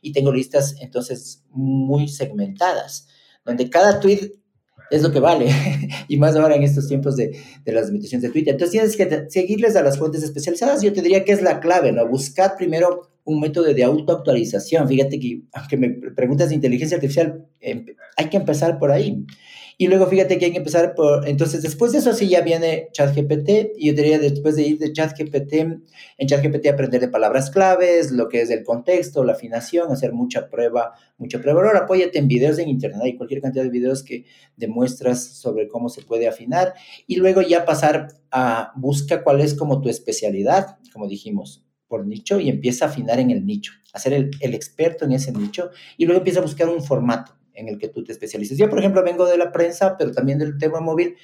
y 0.02 0.12
tengo 0.12 0.32
listas 0.32 0.76
entonces 0.80 1.44
muy 1.50 2.08
segmentadas, 2.08 3.08
donde 3.46 3.70
cada 3.70 4.00
tweet 4.00 4.32
es 4.90 5.02
lo 5.02 5.12
que 5.12 5.20
vale, 5.20 5.48
y 6.08 6.18
más 6.18 6.36
ahora 6.36 6.56
en 6.56 6.64
estos 6.64 6.88
tiempos 6.88 7.16
de, 7.16 7.38
de 7.64 7.72
las 7.72 7.88
limitaciones 7.88 8.24
de 8.24 8.30
Twitter. 8.30 8.54
Entonces 8.54 8.72
tienes 8.72 8.98
que 8.98 9.30
seguirles 9.30 9.76
a 9.76 9.84
las 9.84 9.98
fuentes 9.98 10.24
especializadas. 10.24 10.82
Yo 10.82 10.94
te 10.94 11.02
diría 11.02 11.24
que 11.24 11.32
es 11.32 11.42
la 11.42 11.60
clave, 11.60 11.92
¿no? 11.92 12.08
Buscar 12.08 12.56
primero 12.58 13.13
un 13.26 13.40
método 13.40 13.74
de 13.74 13.84
autoactualización. 13.84 14.88
Fíjate 14.88 15.20
que, 15.20 15.42
aunque 15.54 15.78
me 15.78 15.90
preguntas 15.90 16.50
de 16.50 16.56
inteligencia 16.56 16.98
artificial, 16.98 17.46
em, 17.60 17.86
hay 18.18 18.30
que 18.30 18.38
empezar 18.38 18.80
por 18.80 18.92
ahí. 18.92 19.26
Y 19.78 19.88
luego 19.88 20.06
fíjate 20.06 20.38
que 20.38 20.46
hay 20.46 20.52
que 20.52 20.60
empezar 20.60 20.94
por, 20.94 21.28
entonces 21.28 21.64
después 21.64 21.92
de 21.92 21.98
eso 21.98 22.14
sí 22.14 22.28
ya 22.30 22.42
viene 22.42 22.90
ChatGPT 22.92 23.72
y 23.76 23.88
yo 23.88 23.94
diría 23.94 24.20
después 24.20 24.56
de 24.56 24.64
ir 24.64 24.78
de 24.78 24.94
ChatGPT, 24.94 25.54
en 25.54 26.28
ChatGPT 26.28 26.68
aprender 26.68 27.02
de 27.02 27.08
palabras 27.08 27.50
claves, 27.50 28.12
lo 28.12 28.30
que 28.30 28.42
es 28.42 28.52
el 28.52 28.64
contexto, 28.64 29.24
la 29.24 29.34
afinación, 29.34 29.92
hacer 29.92 30.14
mucha 30.14 30.48
prueba, 30.50 30.94
mucha 31.18 31.42
prueba. 31.42 31.64
Ahora 31.64 31.80
apóyate 31.80 32.20
en 32.20 32.28
videos 32.28 32.60
en 32.60 32.70
internet, 32.70 33.02
hay 33.04 33.18
cualquier 33.18 33.42
cantidad 33.42 33.64
de 33.64 33.72
videos 33.72 34.04
que 34.04 34.26
demuestras 34.58 35.24
sobre 35.24 35.68
cómo 35.68 35.90
se 35.90 36.04
puede 36.04 36.28
afinar 36.28 36.76
y 37.08 37.16
luego 37.16 37.42
ya 37.42 37.66
pasar 37.66 38.10
a 38.30 38.74
busca 38.76 39.24
cuál 39.24 39.42
es 39.42 39.56
como 39.56 39.82
tu 39.82 39.90
especialidad, 39.90 40.78
como 40.94 41.08
dijimos, 41.08 41.63
por 41.94 42.08
nicho 42.08 42.40
y 42.40 42.50
empieza 42.50 42.86
a 42.86 42.88
afinar 42.88 43.20
en 43.20 43.30
el 43.30 43.46
nicho, 43.46 43.72
a 43.94 44.00
ser 44.00 44.14
el, 44.14 44.32
el 44.40 44.56
experto 44.56 45.06
en 45.06 45.12
ese 45.12 45.32
nicho 45.32 45.70
y 45.96 46.06
luego 46.06 46.22
empieza 46.22 46.40
a 46.40 46.42
buscar 46.42 46.68
un 46.68 46.82
formato 46.82 47.34
en 47.54 47.68
el 47.68 47.78
que 47.78 47.88
tú 47.88 48.04
te 48.04 48.12
especialices. 48.12 48.58
Yo, 48.58 48.68
por 48.68 48.80
ejemplo, 48.80 49.04
vengo 49.04 49.28
de 49.28 49.38
la 49.38 49.52
prensa, 49.52 49.96
pero 49.96 50.12
también 50.12 50.40
del 50.40 50.58
tema 50.58 50.80
móvil, 50.80 51.18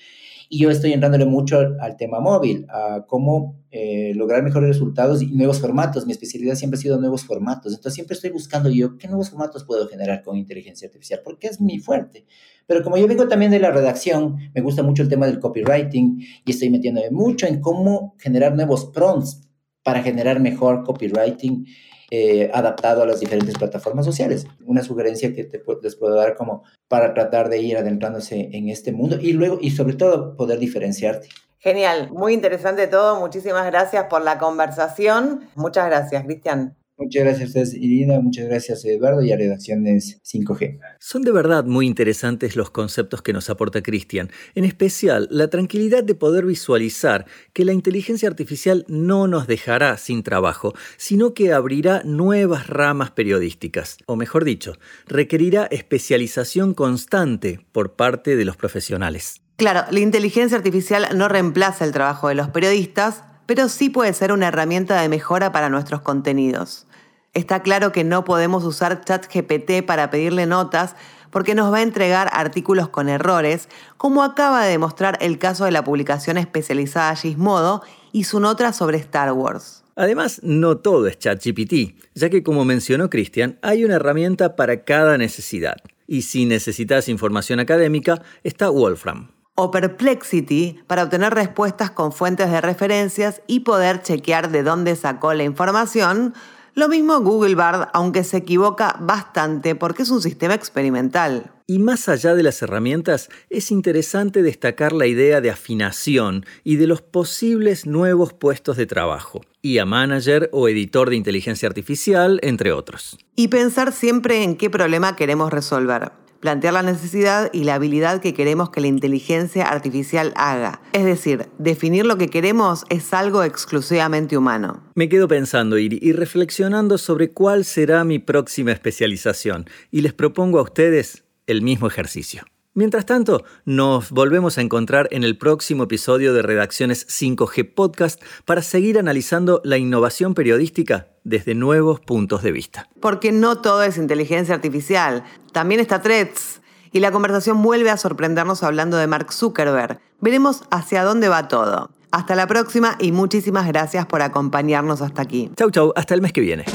y 0.47 0.59
yo 0.59 0.69
estoy 0.69 0.93
entrándole 0.93 1.25
mucho 1.25 1.57
al, 1.79 1.97
tema 1.97 2.19
móvil, 2.19 2.67
a 2.69 3.03
cómo 3.07 3.63
eh, 3.71 4.13
lograr 4.15 4.43
mejores 4.43 4.69
resultados 4.69 5.23
y 5.23 5.27
nuevos 5.27 5.59
formatos. 5.59 6.05
Mi 6.05 6.11
especialidad 6.11 6.53
siempre 6.53 6.77
ha 6.77 6.81
sido 6.81 6.99
nuevos 6.99 7.23
formatos. 7.23 7.73
Entonces, 7.73 7.95
siempre 7.95 8.13
estoy 8.13 8.29
buscando 8.29 8.69
yo 8.69 8.95
qué 8.99 9.07
nuevos 9.07 9.31
formatos 9.31 9.63
puedo 9.63 9.87
generar 9.87 10.21
con 10.21 10.37
inteligencia 10.37 10.87
artificial, 10.87 11.21
porque 11.23 11.47
es 11.47 11.59
mi 11.59 11.79
fuerte. 11.79 12.25
Pero 12.67 12.83
como 12.83 12.95
yo 12.95 13.07
vengo 13.07 13.27
también 13.27 13.49
de 13.49 13.59
la 13.59 13.71
redacción, 13.71 14.37
me 14.53 14.61
gusta 14.61 14.83
mucho 14.83 15.01
el 15.01 15.09
tema 15.09 15.25
del 15.25 15.39
copywriting 15.39 16.23
y 16.45 16.51
estoy 16.51 16.69
metiéndome 16.69 17.09
mucho 17.09 17.47
en 17.47 17.59
cómo 17.59 18.15
generar 18.19 18.55
nuevos 18.55 18.85
prompts 18.85 19.48
para 19.89 20.03
generar 20.03 20.39
mejor 20.39 20.83
copywriting 20.83 21.65
eh, 22.11 22.51
adaptado 22.53 23.01
a 23.01 23.07
las 23.07 23.19
diferentes 23.19 23.57
plataformas 23.57 24.05
sociales. 24.05 24.45
Una 24.63 24.83
sugerencia 24.83 25.33
que 25.33 25.45
te, 25.45 25.63
les 25.81 25.95
puedo 25.95 26.13
dar 26.13 26.35
como 26.35 26.63
para 26.87 27.15
tratar 27.15 27.49
de 27.49 27.59
ir 27.59 27.75
adentrándose 27.75 28.49
en 28.53 28.69
este 28.69 28.91
mundo 28.91 29.17
y 29.19 29.33
luego, 29.33 29.57
y 29.59 29.71
sobre 29.71 29.95
todo, 29.95 30.35
poder 30.35 30.59
diferenciarte. 30.59 31.29
Genial, 31.57 32.11
muy 32.11 32.33
interesante 32.35 32.85
todo. 32.85 33.19
Muchísimas 33.19 33.65
gracias 33.65 34.05
por 34.05 34.21
la 34.21 34.37
conversación. 34.37 35.49
Muchas 35.55 35.87
gracias, 35.87 36.23
Cristian. 36.23 36.78
Muchas 36.99 37.23
gracias 37.23 37.41
a 37.41 37.47
ustedes, 37.47 37.73
Irina. 37.75 38.19
Muchas 38.19 38.45
gracias, 38.47 38.83
Eduardo, 38.83 39.21
y 39.21 39.31
a 39.31 39.37
Redacciones 39.37 40.19
5G. 40.21 40.79
Son 40.99 41.21
de 41.21 41.31
verdad 41.31 41.63
muy 41.63 41.87
interesantes 41.87 42.57
los 42.57 42.71
conceptos 42.71 43.21
que 43.21 43.31
nos 43.31 43.49
aporta 43.49 43.81
Cristian, 43.81 44.29
en 44.53 44.65
especial 44.65 45.29
la 45.31 45.49
tranquilidad 45.49 46.03
de 46.03 46.13
poder 46.13 46.45
visualizar 46.45 47.25
que 47.53 47.63
la 47.63 47.71
inteligencia 47.71 48.27
artificial 48.27 48.83
no 48.89 49.27
nos 49.27 49.47
dejará 49.47 49.95
sin 49.95 50.23
trabajo, 50.23 50.73
sino 50.97 51.33
que 51.33 51.53
abrirá 51.53 52.01
nuevas 52.03 52.67
ramas 52.67 53.11
periodísticas, 53.11 53.97
o 54.05 54.17
mejor 54.17 54.43
dicho, 54.43 54.73
requerirá 55.07 55.67
especialización 55.71 56.73
constante 56.73 57.61
por 57.71 57.93
parte 57.93 58.35
de 58.35 58.43
los 58.43 58.57
profesionales. 58.57 59.41
Claro, 59.55 59.85
la 59.89 60.01
inteligencia 60.01 60.57
artificial 60.57 61.07
no 61.15 61.29
reemplaza 61.29 61.85
el 61.85 61.93
trabajo 61.93 62.27
de 62.27 62.35
los 62.35 62.49
periodistas, 62.49 63.23
pero 63.45 63.69
sí 63.69 63.89
puede 63.89 64.13
ser 64.13 64.33
una 64.33 64.49
herramienta 64.49 65.01
de 65.01 65.07
mejora 65.07 65.53
para 65.53 65.69
nuestros 65.69 66.01
contenidos. 66.01 66.85
Está 67.33 67.61
claro 67.61 67.91
que 67.91 68.03
no 68.03 68.23
podemos 68.23 68.63
usar 68.63 69.01
ChatGPT 69.01 69.85
para 69.85 70.09
pedirle 70.09 70.45
notas 70.45 70.95
porque 71.31 71.55
nos 71.55 71.71
va 71.71 71.77
a 71.77 71.81
entregar 71.83 72.29
artículos 72.33 72.89
con 72.89 73.07
errores, 73.07 73.69
como 73.97 74.23
acaba 74.23 74.63
de 74.63 74.71
demostrar 74.71 75.17
el 75.21 75.37
caso 75.37 75.65
de 75.65 75.71
la 75.71 75.83
publicación 75.83 76.37
especializada 76.37 77.15
Gizmodo 77.15 77.83
y 78.11 78.23
su 78.23 78.39
nota 78.39 78.73
sobre 78.73 78.97
Star 78.97 79.31
Wars. 79.33 79.83
Además, 79.95 80.39
no 80.43 80.77
todo 80.77 81.07
es 81.07 81.19
ChatGPT, 81.19 81.95
ya 82.15 82.29
que 82.29 82.41
como 82.41 82.65
mencionó 82.65 83.09
Cristian, 83.09 83.59
hay 83.61 83.83
una 83.83 83.95
herramienta 83.95 84.55
para 84.55 84.83
cada 84.83 85.17
necesidad. 85.17 85.75
Y 86.07 86.23
si 86.23 86.45
necesitas 86.45 87.09
información 87.09 87.59
académica, 87.59 88.21
está 88.43 88.69
Wolfram. 88.69 89.31
O 89.55 89.71
Perplexity 89.71 90.79
para 90.87 91.03
obtener 91.03 91.33
respuestas 91.33 91.91
con 91.91 92.13
fuentes 92.13 92.49
de 92.49 92.61
referencias 92.61 93.41
y 93.45 93.59
poder 93.59 94.01
chequear 94.01 94.51
de 94.51 94.63
dónde 94.63 94.95
sacó 94.95 95.33
la 95.33 95.43
información, 95.43 96.33
lo 96.75 96.89
mismo 96.89 97.19
Google 97.21 97.55
Bard, 97.55 97.89
aunque 97.93 98.23
se 98.23 98.37
equivoca 98.37 98.97
bastante 98.99 99.75
porque 99.75 100.03
es 100.03 100.09
un 100.09 100.21
sistema 100.21 100.53
experimental. 100.53 101.51
Y 101.67 101.79
más 101.79 102.09
allá 102.09 102.33
de 102.33 102.43
las 102.43 102.61
herramientas, 102.61 103.29
es 103.49 103.69
interesante 103.69 104.41
destacar 104.41 104.91
la 104.91 105.05
idea 105.05 105.39
de 105.39 105.51
afinación 105.51 106.45
y 106.63 106.77
de 106.77 106.87
los 106.87 107.01
posibles 107.01 107.85
nuevos 107.85 108.33
puestos 108.33 108.75
de 108.75 108.87
trabajo, 108.87 109.41
y 109.61 109.77
a 109.77 109.85
manager 109.85 110.49
o 110.51 110.67
editor 110.67 111.09
de 111.09 111.17
inteligencia 111.17 111.67
artificial, 111.67 112.39
entre 112.41 112.71
otros. 112.71 113.17
Y 113.35 113.49
pensar 113.49 113.91
siempre 113.91 114.43
en 114.43 114.55
qué 114.55 114.69
problema 114.69 115.15
queremos 115.15 115.51
resolver 115.51 116.11
plantear 116.39 116.73
la 116.73 116.83
necesidad 116.83 117.49
y 117.53 117.63
la 117.63 117.75
habilidad 117.75 118.21
que 118.21 118.33
queremos 118.33 118.69
que 118.69 118.81
la 118.81 118.87
inteligencia 118.87 119.65
artificial 119.69 120.33
haga. 120.35 120.81
Es 120.93 121.05
decir, 121.05 121.47
definir 121.57 122.05
lo 122.05 122.17
que 122.17 122.29
queremos 122.29 122.85
es 122.89 123.13
algo 123.13 123.43
exclusivamente 123.43 124.37
humano. 124.37 124.83
Me 124.95 125.09
quedo 125.09 125.27
pensando 125.27 125.77
Iri, 125.77 125.99
y 126.01 126.13
reflexionando 126.13 126.97
sobre 126.97 127.31
cuál 127.31 127.65
será 127.65 128.03
mi 128.03 128.19
próxima 128.19 128.71
especialización 128.71 129.65
y 129.91 130.01
les 130.01 130.13
propongo 130.13 130.59
a 130.59 130.63
ustedes 130.63 131.23
el 131.47 131.61
mismo 131.61 131.87
ejercicio. 131.87 132.43
Mientras 132.75 133.07
tanto, 133.07 133.43
nos 133.65 134.11
volvemos 134.11 134.59
a 134.59 134.61
encontrar 134.61 135.07
en 135.09 135.23
el 135.23 135.39
próximo 135.39 135.85
episodio 135.85 136.35
de 136.35 136.43
Redacciones 136.43 137.07
5G 137.07 137.73
Podcast 137.73 138.21
para 138.45 138.61
seguir 138.61 138.99
analizando 138.99 139.59
la 139.63 139.79
innovación 139.79 140.35
periodística 140.35 141.07
desde 141.23 141.55
nuevos 141.55 141.99
puntos 141.99 142.43
de 142.43 142.51
vista. 142.51 142.87
Porque 143.01 143.31
no 143.31 143.57
todo 143.57 143.81
es 143.81 143.97
inteligencia 143.97 144.53
artificial, 144.53 145.23
también 145.51 145.81
está 145.81 146.03
Threads. 146.03 146.61
Y 146.91 146.99
la 146.99 147.11
conversación 147.11 147.61
vuelve 147.63 147.89
a 147.89 147.97
sorprendernos 147.97 148.61
hablando 148.61 148.97
de 148.97 149.07
Mark 149.07 149.33
Zuckerberg. 149.33 149.99
Veremos 150.21 150.63
hacia 150.69 151.03
dónde 151.03 151.27
va 151.27 151.47
todo. 151.47 151.89
Hasta 152.11 152.35
la 152.35 152.45
próxima 152.45 152.97
y 152.99 153.11
muchísimas 153.11 153.67
gracias 153.67 154.05
por 154.05 154.21
acompañarnos 154.21 155.01
hasta 155.01 155.23
aquí. 155.23 155.51
Chau, 155.55 155.71
chau, 155.71 155.91
hasta 155.95 156.13
el 156.13 156.21
mes 156.21 156.33
que 156.33 156.41
viene. 156.41 156.65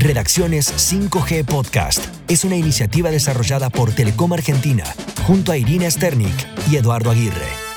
Redacciones 0.00 0.72
5G 0.72 1.44
Podcast 1.44 2.02
es 2.26 2.44
una 2.44 2.56
iniciativa 2.56 3.10
desarrollada 3.10 3.68
por 3.68 3.92
Telecom 3.92 4.32
Argentina 4.32 4.84
junto 5.26 5.52
a 5.52 5.58
Irina 5.58 5.90
Sternik 5.90 6.34
y 6.70 6.76
Eduardo 6.76 7.10
Aguirre. 7.10 7.69